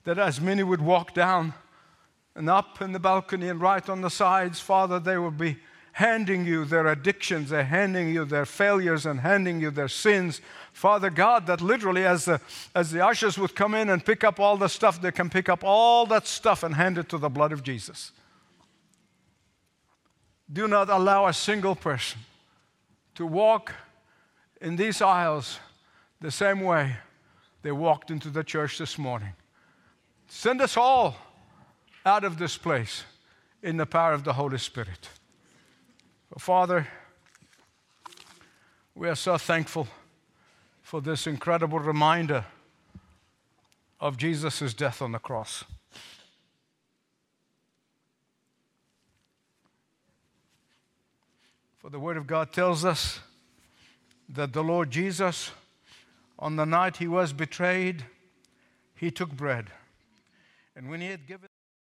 that 0.05 0.17
as 0.17 0.41
many 0.41 0.63
would 0.63 0.81
walk 0.81 1.13
down 1.13 1.53
and 2.35 2.49
up 2.49 2.81
in 2.81 2.91
the 2.91 2.99
balcony 2.99 3.47
and 3.47 3.61
right 3.61 3.87
on 3.87 4.01
the 4.01 4.09
sides, 4.09 4.59
Father, 4.59 4.99
they 4.99 5.17
would 5.17 5.37
be 5.37 5.57
handing 5.93 6.45
you 6.45 6.65
their 6.65 6.87
addictions, 6.87 7.49
they're 7.51 7.63
handing 7.63 8.09
you 8.09 8.25
their 8.25 8.45
failures 8.45 9.05
and 9.05 9.21
handing 9.21 9.61
you 9.61 9.71
their 9.71 9.87
sins. 9.87 10.41
Father 10.73 11.09
God, 11.09 11.47
that 11.47 11.61
literally, 11.61 12.05
as 12.05 12.25
the, 12.25 12.41
as 12.75 12.91
the 12.91 13.05
ushers 13.05 13.37
would 13.37 13.55
come 13.55 13.73
in 13.73 13.89
and 13.89 14.03
pick 14.03 14.25
up 14.25 14.37
all 14.37 14.57
the 14.57 14.67
stuff, 14.67 15.01
they 15.01 15.11
can 15.11 15.29
pick 15.29 15.47
up 15.47 15.63
all 15.63 16.05
that 16.07 16.27
stuff 16.27 16.63
and 16.63 16.75
hand 16.75 16.97
it 16.97 17.07
to 17.07 17.17
the 17.17 17.29
blood 17.29 17.53
of 17.53 17.63
Jesus. 17.63 18.11
Do 20.51 20.67
not 20.67 20.89
allow 20.89 21.27
a 21.27 21.33
single 21.33 21.75
person 21.75 22.19
to 23.15 23.25
walk 23.25 23.73
in 24.61 24.75
these 24.75 25.01
aisles 25.01 25.59
the 26.21 26.31
same 26.31 26.61
way 26.61 26.97
they 27.61 27.71
walked 27.71 28.11
into 28.11 28.29
the 28.29 28.43
church 28.43 28.77
this 28.77 28.97
morning. 28.97 29.33
Send 30.27 30.61
us 30.61 30.77
all 30.77 31.15
out 32.05 32.23
of 32.23 32.37
this 32.37 32.57
place 32.57 33.03
in 33.63 33.77
the 33.77 33.85
power 33.85 34.13
of 34.13 34.23
the 34.23 34.33
Holy 34.33 34.59
Spirit. 34.59 35.09
Father, 36.37 36.87
we 38.93 39.09
are 39.09 39.15
so 39.15 39.37
thankful 39.37 39.87
for 40.81 41.01
this 41.01 41.25
incredible 41.25 41.79
reminder 41.79 42.45
of 43.99 44.17
Jesus' 44.17 44.73
death 44.73 45.01
on 45.01 45.11
the 45.11 45.19
cross. 45.19 45.63
For 51.85 51.91
the 51.91 51.99
Word 51.99 52.17
of 52.17 52.25
God 52.25 52.51
tells 52.51 52.83
us 52.83 53.19
that 54.27 54.53
the 54.53 54.63
Lord 54.63 54.89
Jesus, 54.89 55.51
on 56.39 56.55
the 56.55 56.65
night 56.65 56.97
he 56.97 57.07
was 57.07 57.31
betrayed, 57.31 58.03
he 58.95 59.11
took 59.11 59.29
bread. 59.29 59.67
And 60.75 60.89
when 60.89 60.99
he 60.99 61.09
had 61.09 61.27
given 61.27 61.47